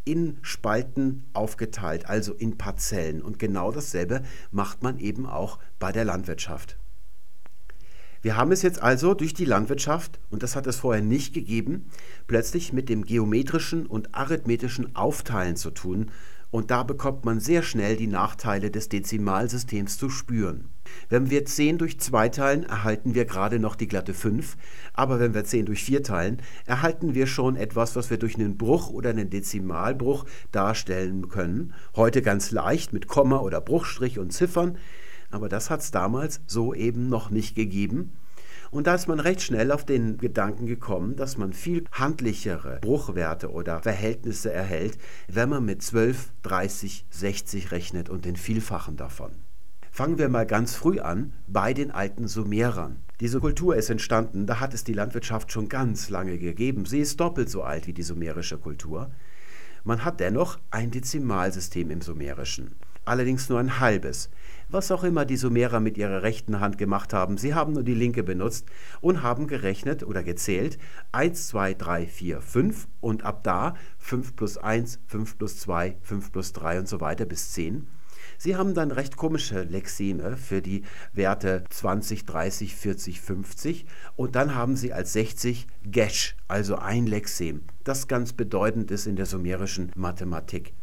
[0.05, 3.21] in Spalten aufgeteilt, also in Parzellen.
[3.21, 6.77] Und genau dasselbe macht man eben auch bei der Landwirtschaft.
[8.21, 11.89] Wir haben es jetzt also durch die Landwirtschaft, und das hat es vorher nicht gegeben,
[12.27, 16.12] plötzlich mit dem geometrischen und arithmetischen Aufteilen zu tun,
[16.51, 20.69] und da bekommt man sehr schnell die Nachteile des Dezimalsystems zu spüren.
[21.10, 24.58] Wenn wir 10 durch 2 teilen, erhalten wir gerade noch die glatte 5,
[24.93, 28.58] aber wenn wir 10 durch 4 teilen, erhalten wir schon etwas, was wir durch einen
[28.58, 31.73] Bruch oder einen Dezimalbruch darstellen können.
[31.95, 34.78] Heute ganz leicht mit Komma oder Bruchstrich und Ziffern,
[35.32, 38.13] aber das hat es damals so eben noch nicht gegeben.
[38.71, 43.52] Und da ist man recht schnell auf den Gedanken gekommen, dass man viel handlichere Bruchwerte
[43.52, 44.97] oder Verhältnisse erhält,
[45.28, 49.32] wenn man mit 12, 30, 60 rechnet und den Vielfachen davon.
[49.99, 53.01] Fangen wir mal ganz früh an bei den alten Sumerern.
[53.19, 56.85] Diese Kultur ist entstanden, da hat es die Landwirtschaft schon ganz lange gegeben.
[56.85, 59.12] Sie ist doppelt so alt wie die sumerische Kultur.
[59.83, 64.29] Man hat dennoch ein Dezimalsystem im Sumerischen, allerdings nur ein halbes.
[64.69, 67.93] Was auch immer die Sumerer mit ihrer rechten Hand gemacht haben, sie haben nur die
[67.93, 68.67] linke benutzt
[69.01, 70.79] und haben gerechnet oder gezählt
[71.12, 76.31] 1, 2, 3, 4, 5 und ab da 5 plus 1, 5 plus 2, 5
[76.31, 77.85] plus 3 und so weiter bis 10.
[78.41, 84.56] Sie haben dann recht komische Lexeme für die Werte 20, 30, 40, 50 und dann
[84.56, 89.91] haben Sie als 60 Gesh, also ein Lexem, das ganz bedeutend ist in der sumerischen
[89.93, 90.73] Mathematik.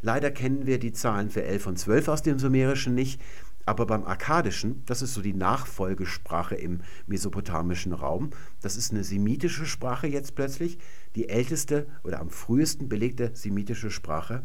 [0.00, 3.20] Leider kennen wir die Zahlen für 11 und 12 aus dem Sumerischen nicht,
[3.66, 8.30] aber beim Akkadischen, das ist so die Nachfolgesprache im mesopotamischen Raum,
[8.62, 10.78] das ist eine semitische Sprache jetzt plötzlich,
[11.14, 14.44] die älteste oder am frühesten belegte semitische Sprache.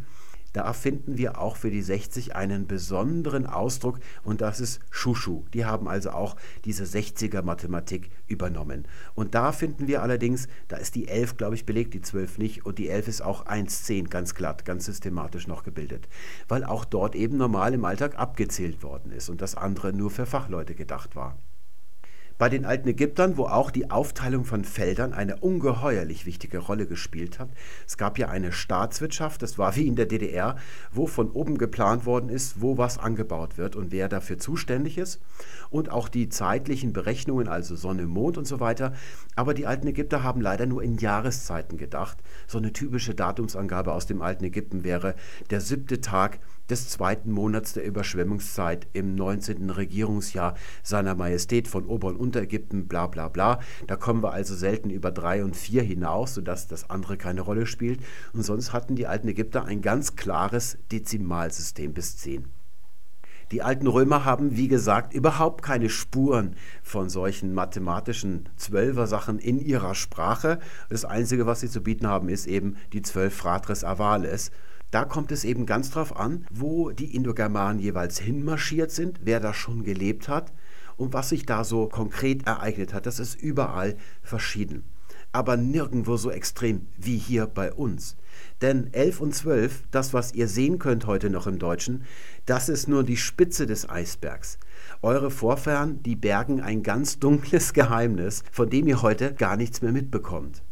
[0.53, 5.43] Da finden wir auch für die 60 einen besonderen Ausdruck und das ist Shushu.
[5.53, 8.87] Die haben also auch diese 60er Mathematik übernommen.
[9.15, 12.65] Und da finden wir allerdings, da ist die 11, glaube ich, belegt, die 12 nicht
[12.65, 16.07] und die 11 ist auch 1,10 ganz glatt, ganz systematisch noch gebildet,
[16.47, 20.25] weil auch dort eben normal im Alltag abgezählt worden ist und das andere nur für
[20.25, 21.37] Fachleute gedacht war.
[22.37, 27.39] Bei den alten Ägyptern, wo auch die Aufteilung von Feldern eine ungeheuerlich wichtige Rolle gespielt
[27.39, 27.49] hat.
[27.87, 30.55] Es gab ja eine Staatswirtschaft, das war wie in der DDR,
[30.91, 35.19] wo von oben geplant worden ist, wo was angebaut wird und wer dafür zuständig ist.
[35.71, 38.93] Und auch die zeitlichen Berechnungen, also Sonne, Mond und so weiter.
[39.35, 42.19] Aber die alten Ägypter haben leider nur in Jahreszeiten gedacht.
[42.45, 45.15] So eine typische Datumsangabe aus dem alten Ägypten wäre
[45.49, 49.69] der siebte Tag des zweiten Monats der Überschwemmungszeit im 19.
[49.69, 53.59] Regierungsjahr seiner Majestät von Ober- und Unterägypten, bla bla bla.
[53.87, 57.65] Da kommen wir also selten über drei und vier hinaus, sodass das andere keine Rolle
[57.65, 58.01] spielt.
[58.33, 62.45] Und sonst hatten die alten Ägypter ein ganz klares Dezimalsystem bis zehn.
[63.51, 69.95] Die alten Römer haben, wie gesagt, überhaupt keine Spuren von solchen mathematischen Zwölfer-Sachen in ihrer
[69.95, 70.59] Sprache.
[70.89, 74.51] Das Einzige, was sie zu bieten haben, ist eben die zwölf Fratres Avales.
[74.91, 79.53] Da kommt es eben ganz drauf an, wo die Indogermanen jeweils hinmarschiert sind, wer da
[79.53, 80.53] schon gelebt hat
[80.95, 83.05] und was sich da so konkret ereignet hat.
[83.05, 84.83] Das ist überall verschieden.
[85.33, 88.15] Aber nirgendwo so extrem wie hier bei uns.
[88.61, 92.03] Denn 11 und 12, das, was ihr sehen könnt heute noch im Deutschen,
[92.45, 94.57] das ist nur die Spitze des Eisbergs.
[95.01, 99.91] Eure Vorfahren, die bergen ein ganz dunkles Geheimnis, von dem ihr heute gar nichts mehr
[99.91, 100.63] mitbekommt.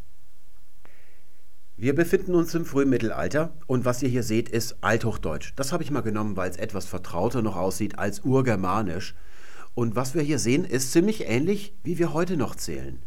[1.77, 5.51] Wir befinden uns im Frühmittelalter und was ihr hier seht, ist Althochdeutsch.
[5.57, 9.13] Das habe ich mal genommen, weil es etwas vertrauter noch aussieht als Urgermanisch.
[9.73, 12.99] Und was wir hier sehen, ist ziemlich ähnlich, wie wir heute noch zählen.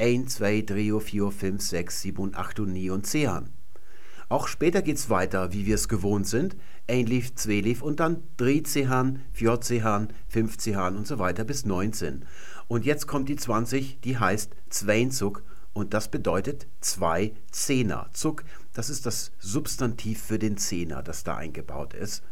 [0.00, 3.48] 1, 2, 3, 4, 5, 6, 7, 8 und 9 und 10.
[4.28, 6.56] Auch später geht es weiter, wie wir es gewohnt sind.
[6.88, 12.24] Ein Lief, zwei Lief und dann 13, 14, 15 und so weiter bis 19.
[12.66, 15.44] Und jetzt kommt die 20, die heißt Zweinzug
[15.76, 18.08] und das bedeutet zwei Zehner.
[18.14, 22.22] Zug, das ist das Substantiv für den Zehner, das da eingebaut ist.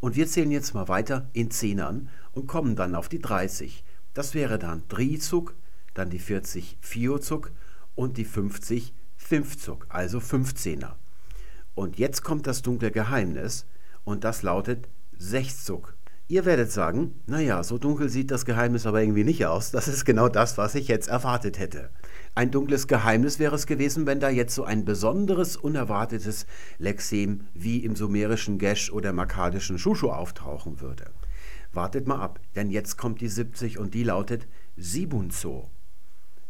[0.00, 3.84] Und wir zählen jetzt mal weiter in Zehnern und kommen dann auf die 30.
[4.12, 5.54] Das wäre dann Drizug,
[5.94, 7.52] dann die 40 Vierzug
[7.94, 10.92] und die 50 Fünfzug, also 15er.
[11.74, 13.64] Und jetzt kommt das dunkle Geheimnis
[14.04, 15.94] und das lautet Sechszug.
[16.28, 19.70] Ihr werdet sagen, naja, so dunkel sieht das Geheimnis aber irgendwie nicht aus.
[19.70, 21.88] Das ist genau das, was ich jetzt erwartet hätte.
[22.40, 26.46] Ein dunkles Geheimnis wäre es gewesen, wenn da jetzt so ein besonderes, unerwartetes
[26.78, 31.10] Lexem wie im sumerischen Gesh oder makadischen Shushu auftauchen würde.
[31.74, 34.48] Wartet mal ab, denn jetzt kommt die 70 und die lautet
[34.78, 35.68] Sibunzo.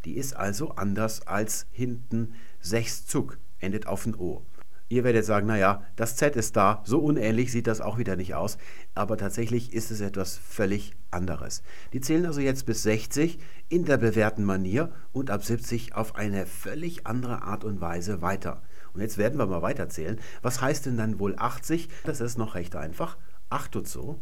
[0.05, 4.45] Die ist also anders als hinten Sechszug, endet auf ein O.
[4.91, 8.35] Ihr werdet sagen, naja, das Z ist da, so unähnlich sieht das auch wieder nicht
[8.35, 8.57] aus,
[8.93, 11.63] aber tatsächlich ist es etwas völlig anderes.
[11.93, 16.45] Die zählen also jetzt bis 60 in der bewährten Manier und ab 70 auf eine
[16.45, 18.63] völlig andere Art und Weise weiter.
[18.93, 20.19] Und jetzt werden wir mal weiterzählen.
[20.41, 21.87] Was heißt denn dann wohl 80?
[22.03, 23.17] Das ist noch recht einfach.
[23.49, 24.19] 8 und so.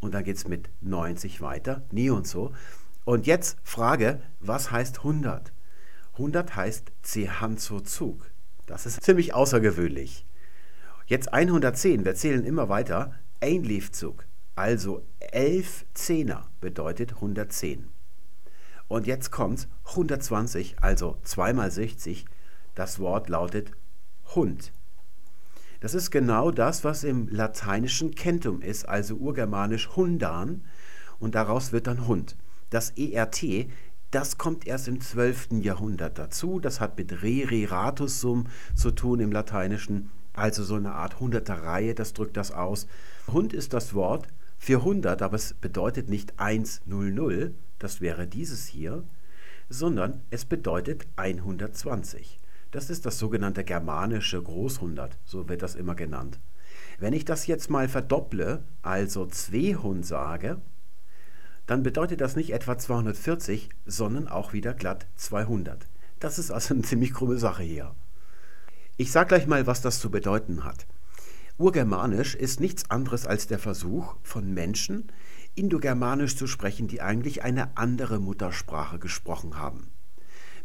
[0.00, 2.52] Und dann geht es mit 90 weiter, nie und so.
[3.04, 5.52] Und jetzt Frage, was heißt 100?
[6.14, 8.30] 100 heißt Zehanzo Zug.
[8.68, 10.26] Das ist ziemlich außergewöhnlich.
[11.06, 13.14] Jetzt 110, wir zählen immer weiter.
[13.40, 14.26] Ein Liefzug,
[14.56, 17.88] also 11 Zehner bedeutet 110.
[18.86, 22.26] Und jetzt kommt 120, also 2 mal 60.
[22.74, 23.72] Das Wort lautet
[24.34, 24.70] Hund.
[25.80, 30.62] Das ist genau das, was im Lateinischen Kentum ist, also urgermanisch Hundan.
[31.18, 32.36] Und daraus wird dann Hund.
[32.68, 33.68] Das ERT
[34.10, 35.48] das kommt erst im 12.
[35.60, 36.60] Jahrhundert dazu.
[36.60, 42.14] Das hat mit Rereratus sum zu tun im Lateinischen, also so eine Art Hunderterreihe, das
[42.14, 42.86] drückt das aus.
[43.30, 49.04] Hund ist das Wort für 100, aber es bedeutet nicht 100, das wäre dieses hier,
[49.68, 52.38] sondern es bedeutet 120.
[52.70, 56.38] Das ist das sogenannte germanische Großhundert, so wird das immer genannt.
[56.98, 60.60] Wenn ich das jetzt mal verdopple, also 200 sage,
[61.68, 65.86] dann bedeutet das nicht etwa 240, sondern auch wieder glatt 200.
[66.18, 67.94] Das ist also eine ziemlich krumme Sache hier.
[68.96, 70.86] Ich sage gleich mal, was das zu bedeuten hat.
[71.58, 75.12] Urgermanisch ist nichts anderes als der Versuch von Menschen,
[75.56, 79.90] Indogermanisch zu sprechen, die eigentlich eine andere Muttersprache gesprochen haben.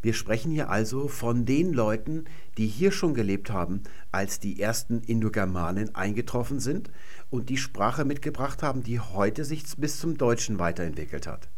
[0.02, 2.26] Wir sprechen hier also von den Leuten,
[2.58, 6.92] die hier schon gelebt haben, als die ersten Indogermanen eingetroffen sind
[7.34, 11.50] und die Sprache mitgebracht haben, die heute sich bis zum Deutschen weiterentwickelt hat.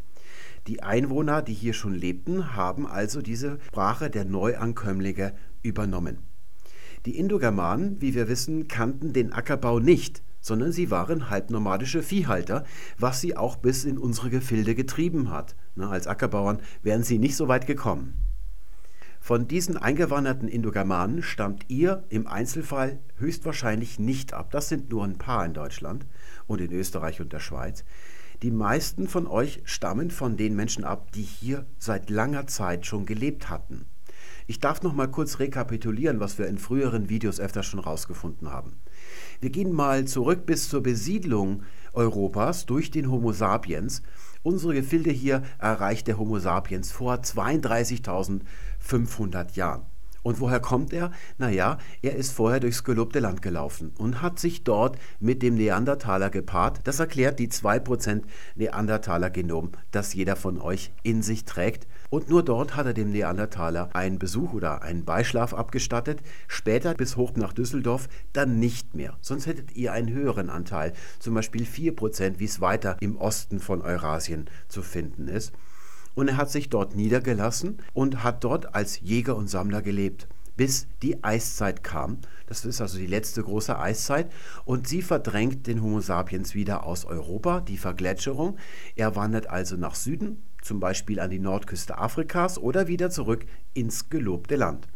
[0.68, 5.34] Die Einwohner, die hier schon lebten, haben also diese Sprache der Neuankömmlinge
[5.64, 6.20] übernommen.
[7.06, 12.64] Die Indogermanen, wie wir wissen, kannten den Ackerbau nicht, sondern sie waren halbnomadische Viehhalter,
[12.98, 15.58] was sie auch bis in unsere Gefilde getrieben hat.
[15.76, 18.14] Na, als Ackerbauern wären sie nicht so weit gekommen.
[19.26, 24.52] Von diesen eingewanderten Indogermanen stammt ihr im Einzelfall höchstwahrscheinlich nicht ab.
[24.52, 26.06] Das sind nur ein paar in Deutschland
[26.46, 27.86] und in Österreich und der Schweiz.
[28.44, 33.08] Die meisten von euch stammen von den Menschen ab, die hier seit langer Zeit schon
[33.08, 33.88] gelebt hatten.
[34.46, 38.74] Ich darf noch mal kurz rekapitulieren, was wir in früheren Videos öfter schon rausgefunden haben.
[39.42, 44.04] Wir gehen mal zurück bis zur Besiedlung Europas durch den Homo sapiens.
[44.44, 48.42] Unsere Gefilde hier erreicht der Homo sapiens vor 32.000
[48.86, 49.86] 500 Jahren.
[50.26, 51.12] Und woher kommt er?
[51.38, 56.32] Naja, er ist vorher durchs gelobte Land gelaufen und hat sich dort mit dem Neandertaler
[56.32, 56.80] gepaart.
[56.84, 58.24] Das erklärt die 2%
[58.56, 61.88] Neandertaler-Genom, das jeder von euch in sich trägt.
[62.10, 66.24] Und nur dort hat er dem Neandertaler einen Besuch oder einen Beischlaf abgestattet.
[66.48, 69.18] Später bis hoch nach Düsseldorf dann nicht mehr.
[69.22, 73.84] Sonst hättet ihr einen höheren Anteil, zum Beispiel 4%, wie es weiter im Osten von
[73.84, 75.54] Eurasien zu finden ist
[76.16, 80.88] und er hat sich dort niedergelassen und hat dort als Jäger und Sammler gelebt, bis
[81.04, 82.20] die Eiszeit kam.
[82.48, 84.32] Das ist also die letzte große Eiszeit
[84.64, 88.58] und sie verdrängt den Homo sapiens wieder aus Europa, die Vergletscherung.
[88.96, 94.10] Er wandert also nach Süden, zum Beispiel an die Nordküste Afrikas oder wieder zurück ins
[94.10, 94.88] gelobte Land.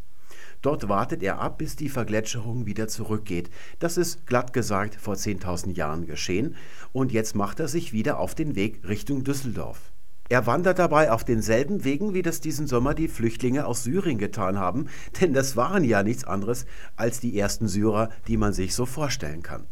[0.61, 3.49] Dort wartet er ab, bis die Vergletscherung wieder zurückgeht.
[3.79, 6.55] Das ist glatt gesagt vor 10.000 Jahren geschehen
[6.91, 9.88] und jetzt macht er sich wieder auf den Weg Richtung Düsseldorf.
[10.31, 14.59] Er wandert dabei auf denselben Wegen, wie das diesen Sommer die Flüchtlinge aus Syrien getan
[14.59, 14.85] haben,
[15.19, 19.41] denn das waren ja nichts anderes als die ersten Syrer, die man sich so vorstellen
[19.41, 19.65] kann.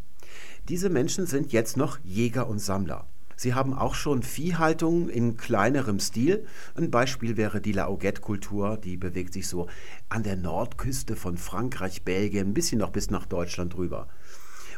[0.68, 3.06] Diese Menschen sind jetzt noch Jäger und Sammler.
[3.36, 6.48] Sie haben auch schon Viehhaltung in kleinerem Stil.
[6.74, 9.68] Ein Beispiel wäre die Laoget-Kultur, die bewegt sich so
[10.10, 14.08] an der Nordküste von Frankreich, Belgien, ein bisschen noch bis nach Deutschland rüber.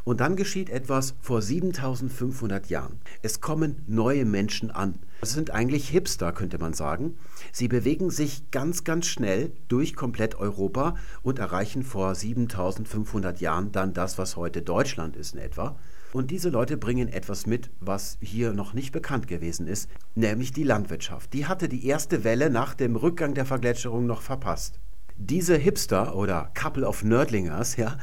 [0.04, 3.00] Und dann geschieht etwas vor 7500 Jahren.
[3.22, 5.00] Es kommen neue Menschen an.
[5.22, 7.18] Das sind eigentlich Hipster, könnte man sagen.
[7.52, 13.94] Sie bewegen sich ganz, ganz schnell durch komplett Europa und erreichen vor 7500 Jahren dann
[13.94, 15.78] das, was heute Deutschland ist in etwa.
[16.14, 20.64] Und diese Leute bringen etwas mit, was hier noch nicht bekannt gewesen ist, nämlich die
[20.64, 21.34] Landwirtschaft.
[21.34, 24.80] Die hatte die erste Welle nach dem Rückgang der Vergletscherung noch verpasst.
[25.18, 27.98] Diese Hipster oder Couple of Nerdlingers, ja,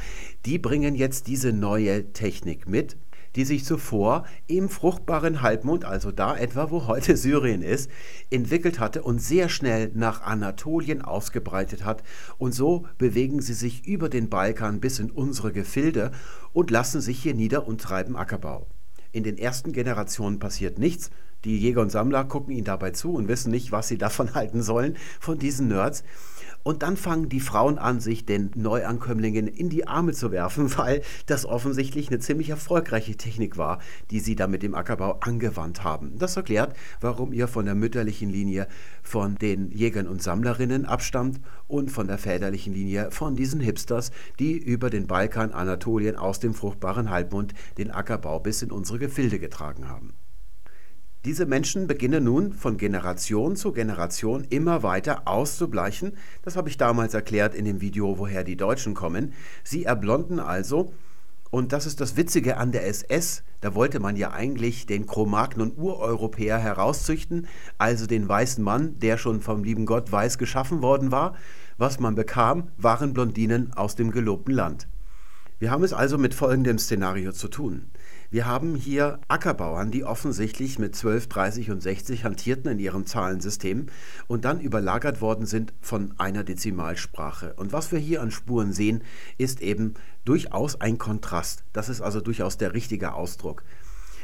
[0.44, 2.98] die bringen jetzt diese neue Technik mit,
[3.37, 7.91] die sich zuvor im fruchtbaren Halbmond, also da etwa, wo heute Syrien ist,
[8.30, 12.03] entwickelt hatte und sehr schnell nach Anatolien ausgebreitet hat.
[12.39, 16.11] Und so bewegen sie sich über den Balkan bis in unsere Gefilde
[16.53, 18.66] und lassen sich hier nieder und treiben Ackerbau.
[19.12, 21.11] In den ersten Generationen passiert nichts.
[21.45, 24.62] Die Jäger und Sammler gucken ihnen dabei zu und wissen nicht, was sie davon halten
[24.62, 26.05] sollen, von diesen Nerds.
[26.66, 31.02] Und dann fangen die Frauen an, sich den Neuankömmlingen in die Arme zu werfen, weil
[31.26, 33.78] das offensichtlich eine ziemlich erfolgreiche Technik war,
[34.10, 36.18] die sie da mit dem Ackerbau angewandt haben.
[36.18, 38.66] Das erklärt, warum ihr von der mütterlichen Linie
[39.04, 44.10] von den Jägern und Sammlerinnen abstammt und von der väterlichen Linie von diesen Hipsters,
[44.40, 49.38] die über den Balkan, Anatolien aus dem fruchtbaren Halbmond den Ackerbau bis in unsere Gefilde
[49.38, 50.14] getragen haben.
[51.27, 56.12] Diese Menschen beginnen nun von Generation zu Generation immer weiter auszubleichen.
[56.43, 59.33] Das habe ich damals erklärt in dem Video, woher die Deutschen kommen.
[59.64, 60.93] Sie erblonden also.
[61.51, 63.43] Und das ist das Witzige an der SS.
[63.61, 69.41] Da wollte man ja eigentlich den Chromagnon Ureuropäer herauszüchten, also den weißen Mann, der schon
[69.41, 71.35] vom lieben Gott weiß geschaffen worden war.
[71.77, 74.87] Was man bekam, waren Blondinen aus dem gelobten Land.
[75.59, 77.91] Wir haben es also mit folgendem Szenario zu tun.
[78.31, 83.87] Wir haben hier Ackerbauern, die offensichtlich mit 12, 30 und 60 hantierten in ihrem Zahlensystem
[84.27, 87.55] und dann überlagert worden sind von einer Dezimalsprache.
[87.55, 89.05] Und was wir hier an Spuren sehen,
[89.39, 91.64] ist eben durchaus ein Kontrast.
[91.72, 93.62] Das ist also durchaus der richtige Ausdruck.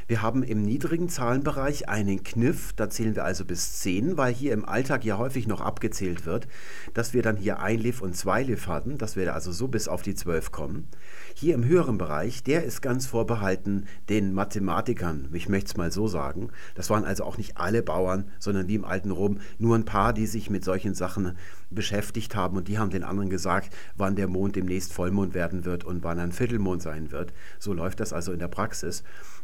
[0.08, 4.52] Wir haben im niedrigen Zahlenbereich einen Kniff, da zählen wir also bis 10, weil hier
[4.52, 6.48] im Alltag ja häufig noch abgezählt wird,
[6.94, 9.88] dass wir dann hier ein Liv und zwei Liv hatten, dass wir also so bis
[9.88, 10.88] auf die 12 kommen.
[11.34, 16.08] Hier im höheren Bereich, der ist ganz vorbehalten den Mathematikern, ich möchte es mal so
[16.08, 16.50] sagen.
[16.74, 20.12] Das waren also auch nicht alle Bauern, sondern wie im alten Rom nur ein paar,
[20.12, 21.36] die sich mit solchen Sachen
[21.70, 25.84] beschäftigt haben und die haben den anderen gesagt, wann der Mond demnächst Vollmond werden wird
[25.84, 27.32] und wann ein Viertelmond sein wird.
[27.58, 29.02] So läuft das also in der Praxis.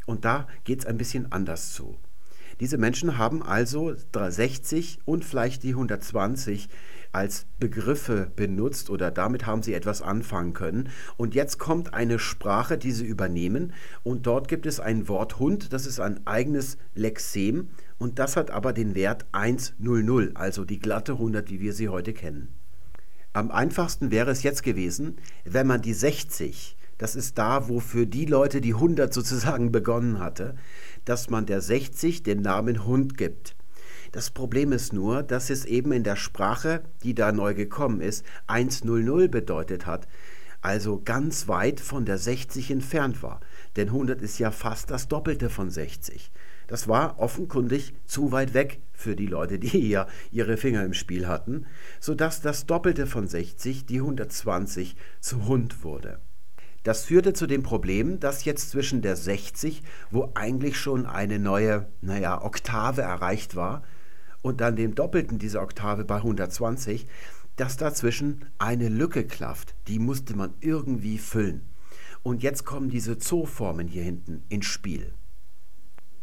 [0.08, 1.98] Und da geht es ein bisschen anders zu.
[2.60, 6.70] Diese Menschen haben also 60 und vielleicht die 120
[7.12, 10.88] als Begriffe benutzt oder damit haben sie etwas anfangen können.
[11.18, 15.74] Und jetzt kommt eine Sprache, die sie übernehmen und dort gibt es ein Wort Hund,
[15.74, 21.12] das ist ein eigenes Lexem und das hat aber den Wert 100, also die glatte
[21.12, 22.48] 100, wie wir sie heute kennen.
[23.34, 28.06] Am einfachsten wäre es jetzt gewesen, wenn man die 60 das ist da, wo für
[28.06, 30.56] die Leute die 100 sozusagen begonnen hatte,
[31.04, 33.56] dass man der 60 den Namen Hund gibt.
[34.12, 38.24] Das Problem ist nur, dass es eben in der Sprache, die da neu gekommen ist,
[38.46, 40.08] 100 bedeutet hat,
[40.60, 43.40] also ganz weit von der 60 entfernt war.
[43.76, 46.32] Denn 100 ist ja fast das Doppelte von 60.
[46.66, 51.28] Das war offenkundig zu weit weg für die Leute, die hier ihre Finger im Spiel
[51.28, 51.66] hatten,
[52.00, 56.20] sodass das Doppelte von 60, die 120, zu Hund wurde.
[56.82, 61.88] Das führte zu dem Problem, dass jetzt zwischen der 60, wo eigentlich schon eine neue,
[62.00, 63.82] naja, Oktave erreicht war,
[64.42, 67.06] und dann dem Doppelten dieser Oktave bei 120,
[67.56, 69.74] dass dazwischen eine Lücke klafft.
[69.88, 71.62] Die musste man irgendwie füllen.
[72.22, 75.12] Und jetzt kommen diese Zooformen hier hinten ins Spiel.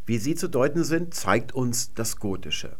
[0.05, 2.77] Wie sie zu deuten sind, zeigt uns das Gotische.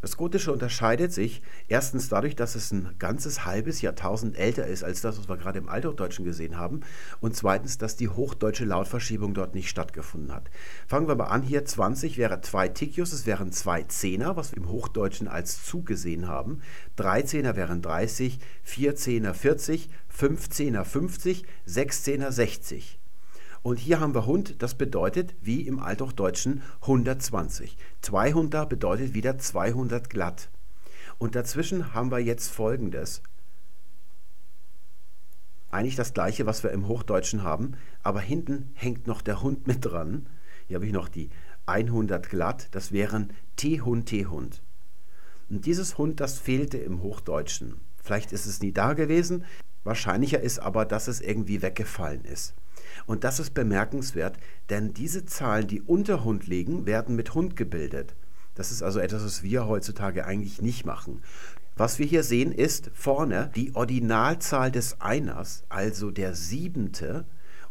[0.00, 5.02] Das Gotische unterscheidet sich erstens dadurch, dass es ein ganzes halbes Jahrtausend älter ist als
[5.02, 6.80] das, was wir gerade im Althochdeutschen gesehen haben.
[7.20, 10.50] Und zweitens, dass die hochdeutsche Lautverschiebung dort nicht stattgefunden hat.
[10.86, 11.42] Fangen wir mal an.
[11.42, 15.86] Hier 20 wäre zwei Tikius, es wären zwei Zehner, was wir im Hochdeutschen als Zug
[15.86, 16.62] gesehen haben.
[16.96, 22.99] Drei Zehner wären 30, vier Zehner 40, fünf Zehner 50, sechs Zehner 60.
[23.62, 27.76] Und hier haben wir Hund, das bedeutet wie im Althochdeutschen 120.
[28.00, 30.48] 200 bedeutet wieder 200 glatt.
[31.18, 33.22] Und dazwischen haben wir jetzt folgendes.
[35.70, 39.84] Eigentlich das gleiche, was wir im Hochdeutschen haben, aber hinten hängt noch der Hund mit
[39.84, 40.26] dran.
[40.66, 41.28] Hier habe ich noch die
[41.66, 44.62] 100 glatt, das wären T-Hund, T-Hund.
[45.50, 47.76] Und dieses Hund, das fehlte im Hochdeutschen.
[48.02, 49.44] Vielleicht ist es nie da gewesen,
[49.84, 52.54] wahrscheinlicher ist aber, dass es irgendwie weggefallen ist.
[53.06, 54.38] Und das ist bemerkenswert,
[54.68, 58.14] denn diese Zahlen, die unter Hund liegen, werden mit Hund gebildet.
[58.54, 61.22] Das ist also etwas, was wir heutzutage eigentlich nicht machen.
[61.76, 67.24] Was wir hier sehen, ist vorne die Ordinalzahl des Einers, also der siebente,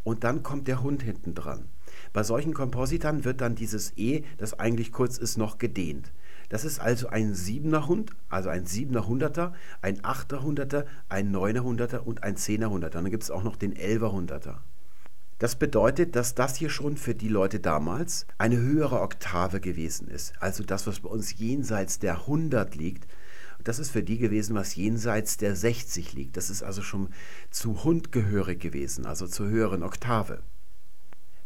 [0.03, 1.65] und dann kommt der Hund hinten dran.
[2.13, 6.11] Bei solchen Kompositern wird dann dieses E, das eigentlich kurz ist, noch gedehnt.
[6.49, 9.53] Das ist also ein siebener Hund, also ein siebener Hunderter,
[9.83, 12.97] ein achter Hunderter, ein neuner Hunderter und ein zehner Hunderter.
[12.97, 14.63] Und dann gibt es auch noch den elfer Hunderter.
[15.39, 20.33] Das bedeutet, dass das hier schon für die Leute damals eine höhere Oktave gewesen ist.
[20.41, 23.07] Also das, was bei uns jenseits der 100 liegt,
[23.63, 26.35] das ist für die gewesen, was jenseits der 60 liegt.
[26.35, 27.09] Das ist also schon
[27.51, 30.43] zu Hund gehörig gewesen, also zur höheren Oktave.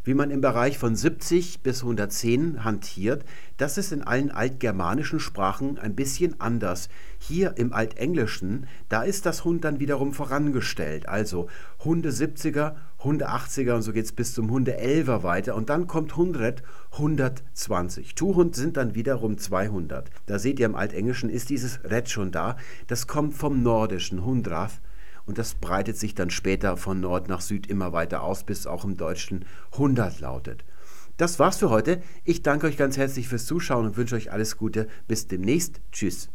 [0.06, 3.24] Wie man im Bereich von 70 bis 110 hantiert,
[3.56, 6.90] das ist in allen altgermanischen Sprachen ein bisschen anders.
[7.20, 11.08] Hier im Altenglischen, da ist das Hund dann wiederum vorangestellt.
[11.08, 11.48] Also
[11.86, 15.56] Hunde 70er, Hunde 80er und so geht es bis zum Hunde 11er weiter.
[15.56, 18.16] Und dann kommt Hundred 120.
[18.16, 20.10] Tuhund sind dann wiederum 200.
[20.26, 22.56] Da seht ihr, im Altenglischen ist dieses Red schon da.
[22.88, 24.82] Das kommt vom Nordischen, Hundrath
[25.26, 28.84] und das breitet sich dann später von Nord nach Süd immer weiter aus, bis auch
[28.84, 30.66] im Deutschen 100 lautet.
[31.18, 32.02] Das war's für heute.
[32.24, 34.88] Ich danke euch ganz herzlich fürs Zuschauen und wünsche euch alles Gute.
[35.08, 35.80] Bis demnächst.
[35.92, 36.30] Tschüss.